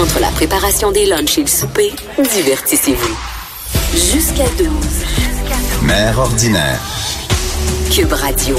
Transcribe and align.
Entre 0.00 0.20
la 0.20 0.28
préparation 0.28 0.92
des 0.92 1.06
lunchs 1.06 1.38
et 1.38 1.42
le 1.42 1.46
souper, 1.46 1.90
divertissez-vous. 2.16 3.16
Jusqu'à 3.92 4.48
12. 4.56 4.68
Mère 5.82 6.18
ordinaire. 6.18 6.80
Cube 7.94 8.12
Radio. 8.12 8.56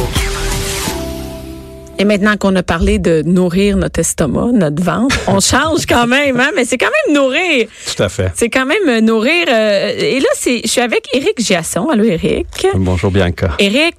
Et 1.98 2.06
maintenant 2.06 2.36
qu'on 2.38 2.56
a 2.56 2.64
parlé 2.64 3.00
de 3.00 3.22
nourrir 3.26 3.78
notre 3.78 4.00
estomac, 4.00 4.52
notre 4.54 4.84
ventre, 4.84 5.16
on 5.28 5.40
change 5.40 5.86
quand 5.88 6.08
même, 6.08 6.40
hein? 6.40 6.50
mais 6.56 6.66
c'est 6.66 6.78
quand 6.78 6.90
même 7.08 7.16
nourrir. 7.16 7.68
Tout 7.96 8.04
à 8.04 8.10
fait. 8.10 8.32
C'est 8.36 8.50
quand 8.50 8.66
même 8.66 8.88
euh, 8.88 9.02
nourrir. 9.02 9.46
euh, 9.50 9.94
et 9.98 10.20
là, 10.20 10.30
c'est, 10.36 10.62
je 10.64 10.70
suis 10.70 10.82
avec 10.82 11.08
Éric 11.14 11.40
Giasson. 11.40 11.90
Allô, 11.90 12.04
Éric? 12.04 12.68
Bonjour 12.76 13.12
Bianca. 13.12 13.52
Éric, 13.60 13.96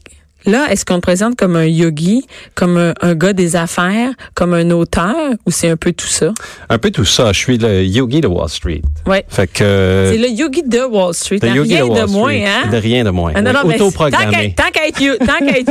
là, 0.47 0.67
est-ce 0.71 0.85
qu'on 0.85 0.97
te 0.97 1.01
présente 1.01 1.37
comme 1.37 1.57
un 1.57 1.65
yogi, 1.67 2.25
comme 2.55 2.77
un, 2.77 2.95
un 3.01 3.15
gars 3.15 3.33
des 3.33 3.57
affaires, 3.57 4.11
comme 4.35 4.55
un 4.55 4.71
auteur, 4.71 5.15
ou 5.47 5.51
c'est 5.51 5.69
un 5.69 5.77
peu 5.77 5.93
tout 5.93 6.07
ça? 6.07 6.33
Un 6.69 6.79
peu 6.79 6.91
tout 6.91 7.05
ça. 7.05 7.33
Je 7.33 7.39
suis 7.39 7.59
le 7.59 7.85
yogi 7.85 8.21
de 8.21 8.27
Wall 8.29 8.49
Street. 8.49 8.83
Ouais. 9.07 9.25
Fait 9.29 9.47
que. 9.47 10.09
C'est 10.13 10.19
le 10.19 10.29
yogi 10.29 10.63
de 10.63 10.81
Wall 10.81 11.15
Street. 11.15 11.39
le 11.43 11.49
hein? 11.49 11.55
yogi 11.55 11.77
Rien 11.81 11.87
de 12.07 12.11
moins, 12.11 12.31
Street. 12.33 12.47
hein? 12.47 12.69
De 12.71 12.77
rien 12.77 13.05
de 13.05 13.11
moins. 13.11 13.33
Ah, 13.35 13.43
non, 13.43 13.51
Oui, 13.51 13.57
non, 13.63 13.69
mais 13.69 13.75
Autoprogrammé. 13.83 14.55
tant 14.57 14.71
qu'à 14.73 14.87
être, 14.89 15.01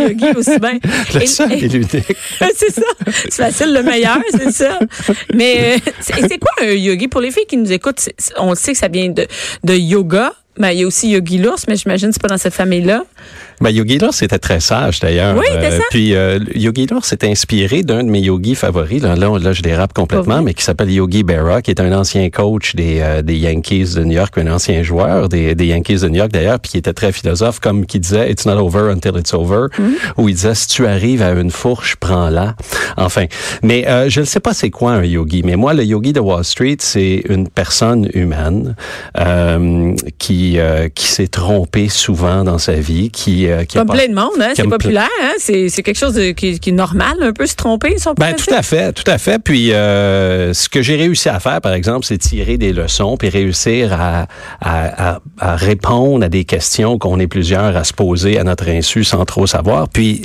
yogi 0.02 0.26
aussi 0.36 0.60
bien. 0.60 0.80
Le 1.14 1.24
Et- 1.24 1.28
seul 1.28 1.52
et- 1.54 1.58
et 1.66 1.68
l'unique. 1.68 1.92
c'est 2.56 2.72
ça. 2.74 2.82
C'est 3.08 3.34
facile 3.44 3.74
le 3.74 3.84
meilleur, 3.84 4.20
c'est 4.32 4.52
ça. 4.52 4.80
Mais 5.34 5.78
euh, 5.86 5.92
c'est 6.00 6.38
quoi 6.40 6.52
un 6.62 6.72
yogi? 6.72 7.08
Pour 7.08 7.22
les 7.22 7.32
filles 7.32 7.46
qui 7.48 7.58
nous 7.58 7.72
écoutent, 7.72 8.10
on 8.38 8.56
sait 8.56 8.72
que 8.74 8.78
ça 8.78 8.88
vient 8.88 9.10
de, 9.10 9.28
de 9.64 9.74
yoga. 9.74 10.34
Mais 10.60 10.76
il 10.76 10.82
y 10.82 10.84
a 10.84 10.88
aussi 10.88 11.10
Yogi 11.10 11.38
l'ours, 11.38 11.64
mais 11.70 11.78
j'imagine 11.78 12.10
que 12.10 12.14
c'est 12.16 12.22
pas 12.22 12.28
dans 12.28 12.38
cette 12.38 12.54
famille-là. 12.54 13.04
Ben, 13.62 13.70
Yogi 13.70 14.00
Lors, 14.00 14.14
c'était 14.14 14.40
très 14.40 14.60
sage 14.60 15.00
d'ailleurs. 15.00 15.36
Oui, 15.38 15.46
c'était 15.52 15.72
ça. 15.78 15.84
Puis 15.92 16.16
euh, 16.16 16.40
Yogi 16.56 16.88
Lors 16.88 17.06
s'est 17.06 17.24
inspiré 17.28 17.84
d'un 17.84 18.04
de 18.04 18.10
mes 18.10 18.20
yogis 18.20 18.56
favoris. 18.56 19.02
Là, 19.02 19.16
là, 19.16 19.38
là, 19.40 19.54
je 19.54 19.62
dérape 19.62 19.94
complètement, 19.94 20.42
mais 20.42 20.54
qui 20.54 20.64
s'appelle 20.64 20.92
Yogi 20.92 21.24
Berra, 21.24 21.62
qui 21.62 21.72
est 21.72 21.80
un 21.80 21.92
ancien 21.94 22.30
coach 22.30 22.76
des, 22.76 23.00
euh, 23.02 23.22
des 23.22 23.38
Yankees 23.38 23.94
de 23.96 24.04
New 24.04 24.14
York, 24.14 24.36
un 24.38 24.52
ancien 24.52 24.82
joueur 24.84 25.30
des, 25.30 25.54
des 25.56 25.68
Yankees 25.68 26.00
de 26.02 26.10
New 26.10 26.16
York 26.18 26.32
d'ailleurs, 26.32 26.60
puis 26.60 26.72
qui 26.72 26.78
était 26.78 26.94
très 26.94 27.12
philosophe, 27.12 27.60
comme 27.60 27.86
qui 27.86 28.00
disait 28.00 28.32
"It's 28.32 28.46
not 28.46 28.58
over 28.58 28.92
until 28.92 29.12
it's 29.18 29.34
over", 29.34 29.68
Hmm. 29.78 29.92
où 30.18 30.28
il 30.28 30.36
disait 30.36 30.56
"Si 30.56 30.68
tu 30.68 30.88
arrives 30.88 31.22
à 31.22 31.32
une 31.32 31.52
fourche, 31.52 31.96
prends-la." 31.98 32.56
Enfin, 32.98 33.26
mais 33.64 33.88
euh, 33.88 34.10
je 34.10 34.22
ne 34.22 34.26
sais 34.26 34.40
pas 34.40 34.54
c'est 34.54 34.70
quoi 34.72 34.94
un 34.94 35.04
yogi, 35.04 35.44
mais 35.46 35.56
moi, 35.56 35.74
le 35.74 35.84
yogi 35.84 36.14
de 36.14 36.20
Wall 36.20 36.44
Street, 36.44 36.78
c'est 36.80 37.24
une 37.30 37.48
personne 37.48 38.10
humaine 38.14 38.76
euh, 39.20 39.94
qui 40.18 40.58
euh, 40.60 40.90
qui 40.90 41.06
s'est 41.08 41.28
trompée 41.28 41.90
souvent 41.90 42.44
dans 42.44 42.58
sa 42.58 42.74
vie, 42.74 43.10
qui 43.12 43.48
euh, 43.52 43.64
qui 43.66 43.78
Comme 43.78 43.88
pas- 43.88 43.94
plein 43.94 44.08
de 44.08 44.14
monde, 44.14 44.32
hein? 44.42 44.52
C'est 44.56 44.64
populaire, 44.64 45.10
hein? 45.24 45.34
C'est 45.38 45.70
quelque 45.84 45.98
chose 45.98 46.14
de- 46.14 46.32
qui, 46.32 46.60
qui 46.60 46.70
est 46.70 46.74
normal, 46.74 47.18
un 47.22 47.34
peu 47.34 47.46
se 47.46 47.56
tromper, 47.56 47.98
si 47.98 48.08
on 48.08 48.16
peut 48.16 48.22
Ben, 48.24 48.36
tout 48.36 48.54
à 48.54 48.62
fait, 48.62 48.94
tout 48.94 49.10
à 49.10 49.18
fait. 49.18 49.40
Puis 49.40 49.74
euh, 49.74 50.54
ce 50.54 50.70
que 50.70 50.82
j'ai 50.82 50.96
réussi 50.96 51.30
à 51.30 51.40
faire, 51.40 51.62
par 51.62 51.74
exemple, 51.74 52.06
c'est 52.06 52.18
tirer 52.18 52.58
des 52.58 52.74
leçons 52.74 53.18
puis 53.18 53.30
réussir 53.30 53.94
à, 53.94 54.28
à, 54.62 55.14
à, 55.16 55.20
à 55.40 55.56
répondre 55.56 56.26
à 56.26 56.30
des 56.30 56.44
questions 56.46 56.98
qu'on 56.98 57.20
est 57.20 57.28
plusieurs 57.28 57.76
à 57.76 57.84
se 57.84 57.94
poser 57.94 58.40
à 58.40 58.44
notre 58.44 58.68
insu 58.70 59.04
sans 59.04 59.26
trop 59.26 59.48
savoir. 59.48 59.90
Puis 59.90 60.22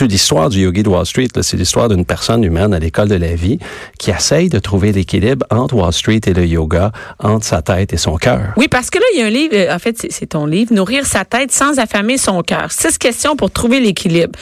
l'histoire 0.00 0.48
du 0.50 0.60
yogi 0.60 0.82
de 0.82 0.88
Wall 0.88 1.06
Street, 1.06 1.28
c'est 1.42 1.56
l'histoire 1.56 1.88
d'une 1.88 2.04
personne 2.04 2.42
humaine 2.44 2.74
à 2.74 2.78
l'école 2.78 3.08
de 3.08 3.14
la 3.16 3.34
vie 3.34 3.58
qui 3.98 4.10
essaye 4.10 4.48
de 4.48 4.58
trouver 4.58 4.92
l'équilibre 4.92 5.46
entre 5.50 5.74
Wall 5.76 5.92
Street 5.92 6.20
et 6.26 6.32
le 6.34 6.46
yoga, 6.46 6.92
entre 7.18 7.44
sa 7.44 7.62
tête 7.62 7.92
et 7.92 7.96
son 7.96 8.16
cœur. 8.16 8.52
Oui, 8.56 8.68
parce 8.68 8.90
que 8.90 8.98
là, 8.98 9.04
il 9.14 9.20
y 9.20 9.22
a 9.22 9.26
un 9.26 9.30
livre, 9.30 9.54
euh, 9.54 9.74
en 9.74 9.78
fait, 9.78 10.06
c'est 10.10 10.26
ton 10.26 10.46
livre, 10.46 10.72
Nourrir 10.72 11.06
sa 11.06 11.24
tête 11.24 11.50
sans 11.52 11.78
affamer 11.78 12.18
son 12.18 12.42
cœur. 12.42 12.49
Six 12.70 12.98
questions 12.98 13.36
pour 13.36 13.50
trouver 13.50 13.80
l'équilibre. 13.80 14.32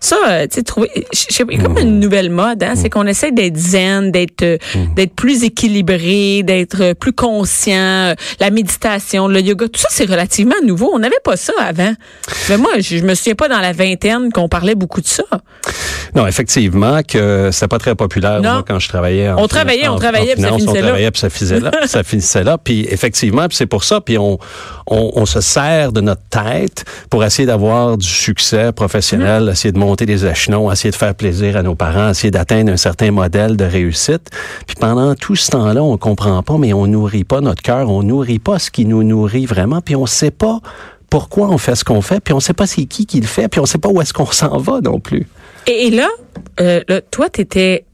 Ça, 0.00 0.16
euh, 0.28 0.42
tu 0.46 0.56
sais, 0.56 0.62
trouver, 0.62 0.90
je 1.12 1.34
sais 1.34 1.44
pas, 1.44 1.52
il 1.52 1.58
y 1.58 1.60
a 1.60 1.64
comme 1.64 1.78
une 1.78 2.00
nouvelle 2.00 2.30
mode, 2.30 2.62
hein, 2.62 2.74
c'est 2.76 2.90
qu'on 2.90 3.06
essaie 3.06 3.32
d'être 3.32 3.56
zen, 3.56 4.10
d'être 4.10 4.42
euh, 4.42 4.58
d'être 4.96 5.14
plus 5.14 5.44
équilibré, 5.44 6.42
d'être 6.42 6.82
euh, 6.82 6.94
plus 6.94 7.12
conscient, 7.12 7.74
euh, 7.74 8.14
la 8.40 8.50
méditation, 8.50 9.28
le 9.28 9.40
yoga, 9.40 9.66
tout 9.68 9.80
ça, 9.80 9.88
c'est 9.90 10.04
relativement 10.08 10.54
nouveau. 10.64 10.90
On 10.94 10.98
n'avait 10.98 11.14
pas 11.24 11.36
ça 11.36 11.52
avant. 11.60 11.94
Mais 12.48 12.56
moi, 12.56 12.72
je, 12.78 12.98
je 12.98 13.04
me 13.04 13.14
souviens 13.14 13.34
pas 13.34 13.48
dans 13.48 13.60
la 13.60 13.72
vingtaine 13.72 14.30
qu'on 14.32 14.48
parlait 14.48 14.74
beaucoup 14.74 15.00
de 15.00 15.06
ça. 15.06 15.24
Non, 16.14 16.26
effectivement, 16.26 17.00
que 17.02 17.50
c'était 17.52 17.68
pas 17.68 17.78
très 17.78 17.94
populaire 17.94 18.40
Non. 18.40 18.52
moi, 18.52 18.64
quand 18.66 18.78
je 18.78 18.88
travaillais. 18.88 19.30
En 19.30 19.42
On 19.42 19.48
travaillait, 19.48 19.88
on 19.88 19.96
travaillait, 19.96 20.32
en 20.32 20.34
puis 20.34 20.42
ça 20.42 20.50
finissait 20.50 20.70
on 20.70 20.74
là. 20.74 20.82
travaillait, 20.82 21.10
puis 21.10 21.20
ça 21.20 21.30
finissait 21.30 21.60
là. 21.60 21.70
ça 21.86 22.02
finissait 22.04 22.44
là. 22.44 22.58
Puis 22.58 22.86
effectivement, 22.90 23.48
puis 23.48 23.56
c'est 23.56 23.66
pour 23.66 23.84
ça. 23.84 24.00
Puis 24.00 24.18
on, 24.18 24.38
on, 24.86 25.10
on 25.14 25.26
se 25.26 25.40
sert 25.40 25.92
de 25.92 26.00
notre 26.00 26.22
tête 26.30 26.84
pour 27.10 27.24
essayer 27.24 27.46
d'avoir 27.54 27.96
du 27.96 28.08
succès 28.08 28.72
professionnel, 28.72 29.48
essayer 29.52 29.70
de 29.70 29.78
monter 29.78 30.06
des 30.06 30.26
échelons, 30.26 30.72
essayer 30.72 30.90
de 30.90 30.96
faire 30.96 31.14
plaisir 31.14 31.56
à 31.56 31.62
nos 31.62 31.76
parents, 31.76 32.10
essayer 32.10 32.32
d'atteindre 32.32 32.72
un 32.72 32.76
certain 32.76 33.12
modèle 33.12 33.56
de 33.56 33.64
réussite. 33.64 34.28
Puis 34.66 34.74
pendant 34.74 35.14
tout 35.14 35.36
ce 35.36 35.52
temps-là, 35.52 35.80
on 35.80 35.96
comprend 35.96 36.42
pas, 36.42 36.58
mais 36.58 36.72
on 36.72 36.88
nourrit 36.88 37.22
pas 37.22 37.40
notre 37.40 37.62
cœur, 37.62 37.88
on 37.90 38.02
nourrit 38.02 38.40
pas 38.40 38.58
ce 38.58 38.72
qui 38.72 38.86
nous 38.86 39.04
nourrit 39.04 39.46
vraiment, 39.46 39.80
puis 39.80 39.94
on 39.94 40.06
sait 40.06 40.32
pas 40.32 40.58
pourquoi 41.08 41.48
on 41.48 41.58
fait 41.58 41.76
ce 41.76 41.84
qu'on 41.84 42.02
fait, 42.02 42.18
puis 42.18 42.34
on 42.34 42.40
sait 42.40 42.54
pas 42.54 42.66
c'est 42.66 42.86
qui 42.86 43.06
qui 43.06 43.20
le 43.20 43.28
fait, 43.28 43.46
puis 43.46 43.60
on 43.60 43.66
sait 43.66 43.78
pas 43.78 43.88
où 43.88 44.02
est-ce 44.02 44.12
qu'on 44.12 44.26
s'en 44.26 44.58
va 44.58 44.80
non 44.80 44.98
plus. 44.98 45.28
Et, 45.68 45.90
là, 45.90 46.08
euh, 46.60 46.80
là, 46.88 47.00
toi, 47.02 47.28
étais 47.38 47.84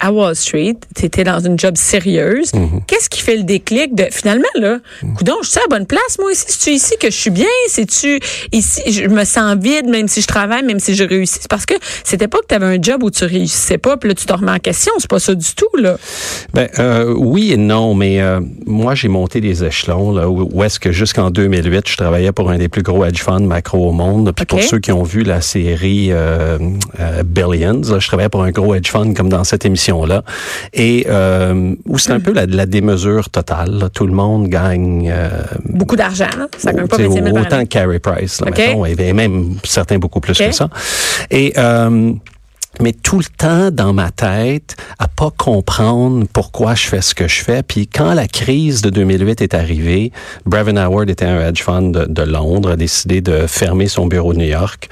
à 0.00 0.12
Wall 0.12 0.34
Street, 0.34 0.76
tu 0.94 1.04
étais 1.04 1.24
dans 1.24 1.40
une 1.40 1.58
job 1.58 1.76
sérieuse. 1.76 2.52
Mhm. 2.54 2.82
Qu'est-ce 2.86 3.08
qui 3.08 3.20
fait 3.20 3.36
le 3.36 3.44
déclic 3.44 3.94
de 3.94 4.06
finalement 4.10 4.48
là, 4.54 4.78
coudon, 5.16 5.36
je 5.42 5.50
suis 5.50 5.58
à 5.58 5.62
la 5.68 5.78
bonne 5.78 5.86
place 5.86 6.18
moi 6.18 6.32
ici, 6.32 6.44
c'est 6.48 6.70
tu 6.70 6.76
ici 6.76 6.94
que 7.00 7.10
je 7.10 7.16
suis 7.16 7.30
bien, 7.30 7.46
c'est 7.68 7.86
tu 7.86 8.20
ici 8.52 8.82
je 8.92 9.06
me 9.08 9.24
sens 9.24 9.56
vide 9.56 9.88
même 9.88 10.08
si 10.08 10.20
je 10.20 10.26
travaille, 10.26 10.64
même 10.64 10.80
si 10.80 10.94
je 10.94 11.04
réussis? 11.04 11.40
Parce 11.48 11.66
que 11.66 11.74
c'était 12.04 12.28
pas 12.28 12.38
que 12.38 12.46
tu 12.48 12.54
avais 12.54 12.66
un 12.66 12.82
job 12.82 13.02
où 13.02 13.10
tu 13.10 13.24
réussissais 13.24 13.78
pas, 13.78 13.96
puis 13.96 14.08
là 14.08 14.14
tu 14.14 14.26
te 14.26 14.32
remets 14.32 14.52
en 14.52 14.58
question, 14.58 14.92
c'est 14.98 15.10
pas 15.10 15.20
ça 15.20 15.34
du 15.34 15.54
tout 15.54 15.76
là. 15.76 15.96
Ben 16.54 16.68
euh, 16.78 17.14
oui 17.16 17.52
et 17.52 17.56
non, 17.56 17.94
mais 17.94 18.20
euh, 18.20 18.40
moi 18.66 18.94
j'ai 18.94 19.08
monté 19.08 19.40
des 19.40 19.64
échelons 19.64 20.12
là 20.12 20.28
où, 20.28 20.48
où 20.52 20.62
est-ce 20.64 20.80
que 20.80 20.92
jusqu'en 20.92 21.30
2008 21.30 21.88
je 21.88 21.96
travaillais 21.96 22.32
pour 22.32 22.50
un 22.50 22.58
des 22.58 22.68
plus 22.68 22.82
gros 22.82 23.04
hedge 23.04 23.20
funds 23.22 23.40
macro 23.40 23.88
au 23.88 23.92
monde. 23.92 24.32
Puis 24.34 24.46
pour 24.46 24.62
ceux 24.62 24.78
qui 24.78 24.92
ont 24.92 25.02
vu 25.02 25.22
la 25.22 25.40
série 25.40 26.08
euh, 26.10 26.58
euh, 27.00 27.22
Billions, 27.24 27.80
là, 27.90 27.98
je 27.98 28.06
travaillais 28.06 28.28
pour 28.28 28.42
un 28.42 28.50
gros 28.50 28.74
hedge 28.74 28.90
fund 28.90 29.14
comme 29.14 29.28
dans 29.28 29.39
cette 29.44 29.64
émission 29.64 30.04
là, 30.04 30.22
et 30.72 31.06
euh, 31.08 31.74
où 31.86 31.98
c'est 31.98 32.12
un 32.12 32.20
peu 32.20 32.32
la, 32.32 32.46
la 32.46 32.66
démesure 32.66 33.30
totale. 33.30 33.78
là. 33.78 33.88
Tout 33.88 34.06
le 34.06 34.12
monde 34.12 34.48
gagne. 34.48 35.10
euh, 35.12 35.28
Beaucoup 35.64 35.96
d'argent, 35.96 36.26
ça 36.56 36.72
gagne 36.72 36.86
pas 36.86 36.96
tu 36.96 37.02
sais, 37.02 37.08
25 37.08 37.24
000 37.24 37.34
par 37.34 37.42
autant 37.46 37.62
que 37.62 37.68
Carey 37.68 37.98
Price, 37.98 38.40
là, 38.40 38.48
OK. 38.50 38.58
mettons, 38.58 38.84
et 38.86 39.12
même 39.12 39.54
certains 39.64 39.98
beaucoup 39.98 40.20
plus 40.20 40.36
que 40.38 40.52
ça. 40.52 40.68
Et 41.30 41.52
euh, 41.58 42.12
mais 42.80 42.92
tout 42.92 43.18
le 43.18 43.24
temps 43.36 43.70
dans 43.72 43.92
ma 43.92 44.10
tête 44.12 44.76
à 45.00 45.08
pas 45.08 45.30
comprendre 45.36 46.24
pourquoi 46.32 46.74
je 46.76 46.86
fais 46.86 47.00
ce 47.02 47.14
que 47.16 47.26
je 47.26 47.42
fais. 47.42 47.62
Puis 47.64 47.88
quand 47.88 48.14
la 48.14 48.28
crise 48.28 48.80
de 48.80 48.90
2008 48.90 49.40
est 49.42 49.54
arrivée, 49.54 50.12
Brevin 50.46 50.76
Howard 50.76 51.10
était 51.10 51.24
un 51.26 51.40
hedge 51.48 51.62
fund 51.62 51.90
de, 51.92 52.04
de 52.06 52.22
Londres, 52.22 52.70
a 52.70 52.76
décidé 52.76 53.20
de 53.20 53.46
fermer 53.48 53.88
son 53.88 54.06
bureau 54.06 54.32
de 54.32 54.38
New 54.38 54.46
York. 54.46 54.88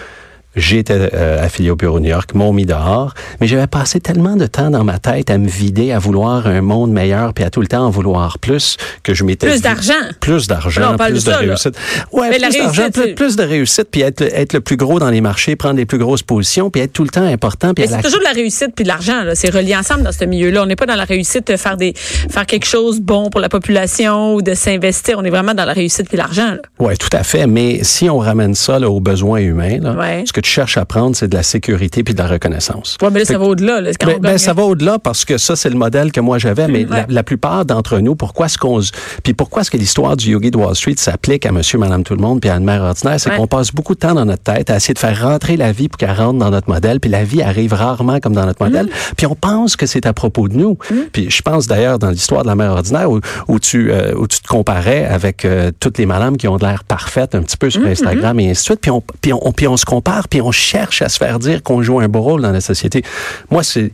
J'étais 0.59 1.11
euh, 1.15 1.43
affilié 1.45 1.71
au 1.71 1.77
bureau 1.77 1.99
de 1.99 2.05
New 2.05 2.11
York, 2.11 2.35
m'ont 2.35 2.53
mis 2.53 2.67
dehors, 2.67 3.15
mais 3.41 3.47
j'avais 3.47 3.67
passé 3.67 4.01
tellement 4.01 4.37
de 4.37 4.47
temps 4.47 4.71
dans 4.71 4.85
ma 4.85 4.99
tête 4.99 5.31
à 5.31 5.39
me 5.39 5.49
vider, 5.49 5.93
à 5.93 5.99
vouloir 5.99 6.47
un 6.47 6.61
monde 6.61 6.91
meilleur, 6.91 7.33
puis 7.33 7.45
à 7.45 7.51
tout 7.51 7.61
le 7.61 7.69
temps 7.69 7.85
en 7.87 7.91
vouloir 7.91 8.39
plus, 8.39 8.77
que 9.03 9.15
je 9.15 9.25
m'étais 9.25 9.49
Plus 9.49 9.63
d'argent. 9.63 9.93
plus 10.21 10.47
d'argent, 10.49 10.97
plus 10.99 11.25
de 11.25 11.31
là. 11.31 11.37
réussite. 11.39 11.75
Ouais, 12.13 12.29
Mais 12.31 12.39
plus 12.39 12.59
d'argent, 12.59 12.83
plus, 13.17 13.37
de 13.37 13.43
réussite, 13.43 13.89
puis 13.91 14.01
être, 14.03 14.21
le- 14.21 14.35
être 14.37 14.53
le 14.53 14.61
plus 14.61 14.77
gros 14.77 14.99
dans 14.99 15.11
les 15.11 15.21
marchés, 15.21 15.55
prendre 15.57 15.77
les 15.77 15.87
plus 15.87 15.99
grosses 15.99 16.23
positions, 16.23 16.71
puis 16.71 16.81
être 16.83 16.93
tout 16.93 17.05
le 17.05 17.11
temps 17.11 17.23
important. 17.25 17.73
Puis 17.75 17.85
Mais 17.85 17.91
la- 17.91 17.97
c'est 17.99 18.03
toujours 18.03 18.19
de 18.21 18.25
la 18.25 18.33
réussite 18.33 18.73
puis 18.75 18.83
de 18.83 18.89
l'argent. 18.89 19.23
C'est 19.35 19.51
relié 19.51 19.77
ensemble 19.77 20.03
dans 20.03 20.13
ce 20.13 20.25
milieu-là. 20.25 20.63
On 20.63 20.67
n'est 20.67 20.77
pas 20.77 20.87
dans 20.87 20.97
la 20.97 21.05
réussite 21.05 21.47
de 21.47 21.57
faire 21.57 21.77
des 21.77 21.93
faire 21.95 22.47
quelque 22.47 22.67
chose 22.67 23.01
bon 23.01 23.31
pour 23.31 23.41
la 23.41 23.49
population 23.49 24.35
ou 24.35 24.43
de 24.43 24.55
s'investir. 24.55 25.17
On 25.19 25.25
est 25.25 25.31
vraiment 25.31 25.55
dans 25.55 25.65
la 25.65 25.73
réussite 25.73 26.09
puis 26.09 26.17
l'argent. 26.19 26.57
Ouais, 26.79 26.97
tout 26.97 27.09
à 27.13 27.23
fait. 27.23 27.47
Mais 27.47 27.81
si 27.83 28.11
on 28.11 28.19
ramène 28.19 28.55
ça 28.55 28.79
là, 28.79 28.91
aux 28.91 29.01
besoins 29.01 29.39
humains, 29.41 29.79
là, 29.81 29.93
Ouais. 29.93 30.25
ce 30.27 30.33
que 30.33 30.41
tu 30.41 30.48
cherches 30.49 30.77
à 30.79 30.85
prendre, 30.85 31.15
c'est 31.17 31.29
de 31.29 31.35
la 31.37 31.43
sécurité 31.43 32.03
puis 32.03 32.15
de 32.15 32.19
la 32.19 32.27
reconnaissance. 32.29 32.97
Ouais, 33.03 33.09
mais 33.11 33.21
là, 33.21 33.25
ça 33.25 33.39
va 33.39 33.45
au-delà. 33.47 33.81
là, 33.81 33.91
quand 33.99 34.07
ben, 34.07 34.15
on 34.17 34.21
ben, 34.21 34.39
ça 34.39 34.53
va 34.53 34.63
au-delà 34.65 34.99
parce 34.99 35.25
que 35.25 35.39
ça, 35.39 35.57
c'est 35.57 35.71
le 35.71 35.77
modèle 35.77 36.13
que 36.13 36.21
moi 36.21 36.39
j'avais, 36.39 36.67
mais 36.69 36.85
Mm, 36.85 37.07
la, 37.09 37.23
plupart 37.23 37.65
d'entre 37.65 37.99
nous, 37.99 38.15
pourquoi 38.15 38.47
est-ce 38.47 38.57
qu'on... 38.59 38.81
Puis 39.23 39.35
pourquoi 39.35 39.63
est-ce 39.63 39.71
que 39.71 39.77
l'histoire 39.77 40.17
du 40.17 40.31
yogi 40.31 40.51
de 40.51 40.57
Wall 40.57 40.75
Street 40.75 40.95
s'applique 40.97 41.45
à 41.45 41.53
monsieur, 41.53 41.79
madame, 41.79 42.03
tout 42.05 42.15
le 42.15 42.21
monde, 42.23 42.41
puis 42.41 42.49
à 42.51 42.57
une 42.57 42.65
mère 42.65 42.83
ordinaire, 42.83 43.19
c'est 43.21 43.31
Ouais. 43.31 43.37
qu'on 43.37 43.47
passe 43.47 43.73
beaucoup 43.73 43.95
de 43.95 43.99
temps 44.01 44.15
dans 44.15 44.25
notre 44.25 44.43
tête 44.43 44.71
à 44.71 44.77
essayer 44.77 44.95
de 44.95 44.99
faire 44.99 45.21
rentrer 45.23 45.57
la 45.57 45.73
vie 45.73 45.89
pour 45.89 45.99
qu'elle 45.99 46.13
rentre 46.13 46.39
dans 46.39 46.51
notre 46.51 46.69
modèle, 46.71 46.99
puis 47.01 47.11
la 47.11 47.25
vie 47.25 47.43
arrive 47.43 47.73
rarement 47.75 48.21
comme 48.21 48.33
dans 48.35 48.47
notre 48.47 48.65
modèle, 48.65 48.87
Mm. 48.87 49.15
puis 49.17 49.27
on 49.27 49.35
pense 49.35 49.77
que 49.77 49.87
c'est 49.87 50.07
à 50.07 50.13
propos 50.13 50.49
de 50.49 50.57
nous. 50.57 50.79
Puis 51.13 51.31
je 51.31 51.43
pense 51.43 51.67
d'ailleurs 51.67 51.99
dans 51.99 52.11
l'histoire 52.11 52.43
de 52.43 52.49
la 52.49 52.55
mère 52.55 52.73
ordinaire 52.73 53.11
où, 53.11 53.21
où 53.49 53.59
tu, 53.59 53.91
euh, 53.93 54.15
où 54.17 54.27
tu 54.27 54.41
te 54.41 54.47
comparais 54.49 55.05
avec 55.05 55.45
euh, 55.45 55.71
toutes 55.79 55.99
les 55.99 56.07
madames 56.07 56.37
qui 56.37 56.49
ont 56.49 56.57
de 56.57 56.65
l'air 56.65 56.85
parfaites 56.85 57.35
un 57.35 57.43
petit 57.43 57.57
peu 57.57 57.67
Mm, 57.69 57.71
sur 57.71 57.87
Instagram 57.87 58.41
et 58.41 58.45
ainsi 58.51 58.61
de 58.63 58.65
suite, 58.65 58.81
puis 58.81 58.91
on, 58.91 59.03
puis 59.21 59.33
on, 59.33 59.53
puis 59.53 59.69
on 59.69 59.77
se 59.77 59.85
compare, 59.85 60.28
puis 60.31 60.41
on 60.41 60.53
cherche 60.53 61.03
à 61.03 61.09
se 61.09 61.19
faire 61.19 61.39
dire 61.39 61.63
qu'on 61.63 61.83
joue 61.83 62.01
un 62.01 62.09
beau 62.09 62.21
rôle 62.21 62.43
dans 62.43 62.53
la 62.53 62.61
société. 62.61 63.03
Moi, 63.51 63.63
c'est 63.63 63.93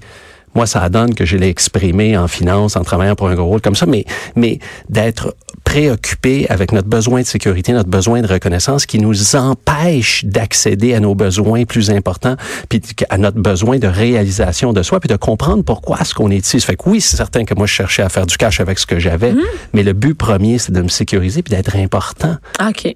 moi, 0.54 0.66
ça 0.66 0.88
donne 0.88 1.14
que 1.14 1.24
je 1.24 1.36
l'ai 1.36 1.48
exprimé 1.48 2.16
en 2.16 2.28
finance, 2.28 2.76
en 2.76 2.84
travaillant 2.84 3.16
pour 3.16 3.28
un 3.28 3.34
gros 3.34 3.46
rôle 3.46 3.60
comme 3.60 3.74
ça, 3.74 3.86
mais, 3.86 4.04
mais 4.36 4.60
d'être 4.88 5.34
préoccupé 5.64 6.46
avec 6.48 6.70
notre 6.70 6.88
besoin 6.88 7.22
de 7.22 7.26
sécurité, 7.26 7.72
notre 7.72 7.90
besoin 7.90 8.22
de 8.22 8.28
reconnaissance 8.28 8.86
qui 8.86 8.98
nous 8.98 9.34
empêche 9.34 10.24
d'accéder 10.24 10.94
à 10.94 11.00
nos 11.00 11.14
besoins 11.14 11.64
plus 11.64 11.90
importants, 11.90 12.36
puis 12.68 12.80
à 13.08 13.18
notre 13.18 13.38
besoin 13.38 13.78
de 13.78 13.88
réalisation 13.88 14.72
de 14.72 14.82
soi, 14.82 15.00
puis 15.00 15.08
de 15.08 15.16
comprendre 15.16 15.64
pourquoi 15.64 15.98
est-ce 16.00 16.14
qu'on 16.14 16.30
est 16.30 16.46
ici. 16.46 16.60
Ça 16.60 16.66
fait 16.66 16.76
que 16.76 16.88
oui, 16.88 17.00
c'est 17.00 17.16
certain 17.16 17.44
que 17.44 17.54
moi, 17.54 17.66
je 17.66 17.72
cherchais 17.72 18.02
à 18.02 18.08
faire 18.08 18.26
du 18.26 18.36
cash 18.36 18.60
avec 18.60 18.78
ce 18.78 18.86
que 18.86 19.00
j'avais, 19.00 19.34
mais 19.72 19.82
le 19.82 19.92
but 19.92 20.14
premier, 20.14 20.58
c'est 20.58 20.72
de 20.72 20.82
me 20.82 20.88
sécuriser 20.88 21.42
puis 21.42 21.54
d'être 21.54 21.74
important. 21.74 22.36
Ah, 22.60 22.68
OK. 22.68 22.94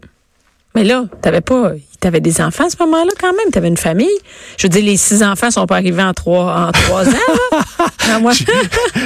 Mais 0.77 0.85
là, 0.85 1.07
t'avais 1.23 1.41
pas. 1.41 1.73
T'avais 2.01 2.21
des 2.21 2.41
enfants 2.41 2.67
à 2.67 2.71
ce 2.71 2.77
moment-là 2.81 3.11
quand 3.21 3.33
même. 3.33 3.51
T'avais 3.53 3.69
une 3.69 3.77
famille. 3.77 4.07
Je 4.57 4.67
veux 4.67 4.69
dire, 4.69 4.85
les 4.85 4.97
six 4.97 5.23
enfants 5.23 5.51
sont 5.51 5.67
pas 5.67 5.77
arrivés 5.77 6.03
en 6.03 6.13
trois, 6.15 6.69
en 6.69 6.73
trois 6.73 7.09
ans. 7.09 8.21
moi, 8.21 8.33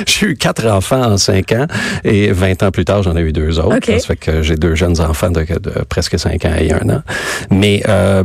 J'ai 0.06 0.26
eu 0.26 0.36
quatre 0.36 0.66
enfants 0.66 1.02
en 1.02 1.16
cinq 1.16 1.52
ans 1.52 1.66
et 2.04 2.32
20 2.32 2.62
ans 2.62 2.70
plus 2.70 2.84
tard, 2.84 3.02
j'en 3.02 3.16
ai 3.16 3.20
eu 3.20 3.32
deux 3.32 3.58
autres. 3.58 3.78
Ça 3.86 3.98
fait 4.06 4.16
que 4.16 4.42
j'ai 4.42 4.56
deux 4.56 4.74
jeunes 4.74 5.00
enfants 5.00 5.30
de, 5.30 5.40
de 5.42 5.70
presque 5.88 6.18
cinq 6.18 6.44
ans 6.44 6.54
et 6.58 6.72
un 6.72 6.88
an. 6.90 7.02
Mais, 7.50 7.82
euh, 7.88 8.24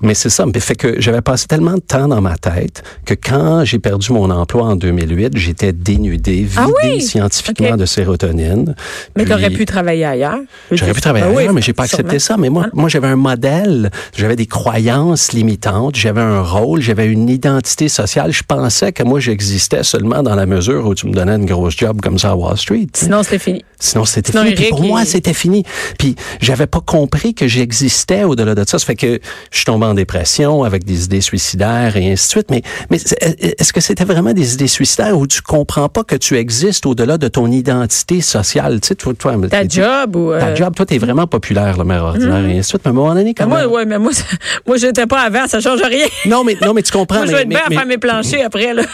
mais 0.00 0.14
c'est 0.14 0.30
ça. 0.30 0.46
Mais 0.46 0.60
fait 0.60 0.74
que 0.76 1.00
j'avais 1.00 1.20
passé 1.20 1.46
tellement 1.46 1.74
de 1.74 1.80
temps 1.80 2.08
dans 2.08 2.20
ma 2.20 2.36
tête 2.36 2.82
que 3.04 3.14
quand 3.14 3.64
j'ai 3.64 3.78
perdu 3.78 4.12
mon 4.12 4.30
emploi 4.30 4.64
en 4.64 4.76
2008, 4.76 5.36
j'étais 5.36 5.72
dénudé, 5.72 6.42
vidé 6.42 6.54
Ah 6.56 6.66
oui? 6.84 7.00
scientifiquement 7.02 7.76
de 7.76 7.84
sérotonine. 7.86 8.74
mais 9.16 9.24
t'aurais 9.24 9.50
pu 9.50 9.64
travailler 9.66 10.04
ailleurs. 10.06 10.38
J'aurais 10.70 10.92
pu 10.94 11.00
travailler 11.00 11.26
Ben 11.26 11.32
oui, 11.32 11.38
ailleurs, 11.42 11.52
mais 11.54 11.62
j'ai 11.62 11.72
pas 11.72 11.86
sûrement. 11.86 12.00
accepté 12.00 12.18
ça. 12.18 12.36
Mais 12.36 12.48
moi, 12.48 12.66
moi, 12.72 12.88
j'avais 12.88 13.08
un 13.08 13.16
modèle, 13.16 13.89
j'avais 14.16 14.36
des 14.36 14.46
croyances 14.46 15.32
limitantes, 15.32 15.96
j'avais 15.96 16.20
un 16.20 16.42
rôle, 16.42 16.80
j'avais 16.80 17.06
une 17.06 17.28
identité 17.28 17.88
sociale. 17.88 18.32
Je 18.32 18.42
pensais 18.46 18.92
que 18.92 19.02
moi, 19.02 19.20
j'existais 19.20 19.82
seulement 19.82 20.22
dans 20.22 20.34
la 20.34 20.46
mesure 20.46 20.86
où 20.86 20.94
tu 20.94 21.06
me 21.06 21.12
donnais 21.12 21.36
une 21.36 21.46
grosse 21.46 21.76
job 21.76 22.00
comme 22.00 22.18
ça 22.18 22.30
à 22.30 22.34
Wall 22.34 22.56
Street. 22.56 22.86
Sinon, 22.94 23.22
c'était 23.22 23.38
fini. 23.38 23.64
Sinon, 23.78 24.04
c'était 24.04 24.32
fini. 24.32 24.54
Puis 24.54 24.68
pour 24.68 24.82
moi, 24.82 25.04
c'était 25.04 25.32
fini. 25.32 25.64
Puis 25.98 26.14
j'avais 26.40 26.66
pas 26.66 26.80
compris 26.80 27.34
que 27.34 27.46
j'existais 27.48 28.24
au-delà 28.24 28.54
de 28.54 28.64
ça. 28.66 28.78
Ça 28.78 28.84
fait 28.86 28.94
que 28.96 29.18
je 29.50 29.56
suis 29.56 29.64
tombé 29.64 29.86
en 29.86 29.94
dépression 29.94 30.64
avec 30.64 30.84
des 30.84 31.04
idées 31.04 31.20
suicidaires 31.20 31.96
et 31.96 32.12
ainsi 32.12 32.26
de 32.26 32.30
suite. 32.30 32.50
Mais, 32.50 32.62
mais 32.90 32.98
est-ce 32.98 33.72
que 33.72 33.80
c'était 33.80 34.04
vraiment 34.04 34.32
des 34.32 34.54
idées 34.54 34.66
suicidaires 34.66 35.18
où 35.18 35.26
tu 35.26 35.40
comprends 35.42 35.88
pas 35.88 36.04
que 36.04 36.16
tu 36.16 36.36
existes 36.36 36.84
au-delà 36.86 37.18
de 37.18 37.28
ton 37.28 37.50
identité 37.50 38.20
sociale? 38.20 38.80
Tu 38.80 38.88
sais, 38.88 38.94
toi, 38.94 39.14
toi, 39.18 39.34
Ta 39.48 39.66
job 39.66 40.16
ou. 40.16 40.30
ta 40.30 40.46
euh, 40.48 40.56
job, 40.56 40.74
toi, 40.74 40.86
t'es 40.86 40.98
vraiment 40.98 41.26
populaire, 41.26 41.78
le 41.78 41.84
maire 41.84 42.04
ordinaire 42.04 42.44
et 42.44 42.58
ainsi 42.58 42.58
de 42.58 42.62
suite. 42.62 42.82
Mais 42.84 42.88
à 42.88 42.90
un 42.90 42.94
moment 42.94 43.14
donné, 43.14 43.34
quand 43.34 43.48
Moi, 43.48 43.62
même- 43.62 43.70
ouais, 43.70 43.79
mais 43.86 43.98
moi, 43.98 44.12
moi, 44.66 44.76
j'étais 44.76 45.06
pas 45.06 45.20
avant, 45.20 45.46
ça 45.46 45.60
change 45.60 45.80
rien. 45.82 46.06
Non, 46.26 46.44
mais, 46.44 46.56
non, 46.62 46.72
mais 46.74 46.82
tu 46.82 46.92
comprends. 46.92 47.18
Moi, 47.18 47.26
je 47.26 47.30
mais- 47.32 47.36
vais 47.38 47.42
être 47.42 47.48
mais- 47.48 47.54
bien 47.56 47.64
à 47.64 47.68
mais- 47.70 47.76
faire 47.76 47.86
mes 47.86 47.98
planchers 47.98 48.44
après, 48.46 48.74
là. 48.74 48.82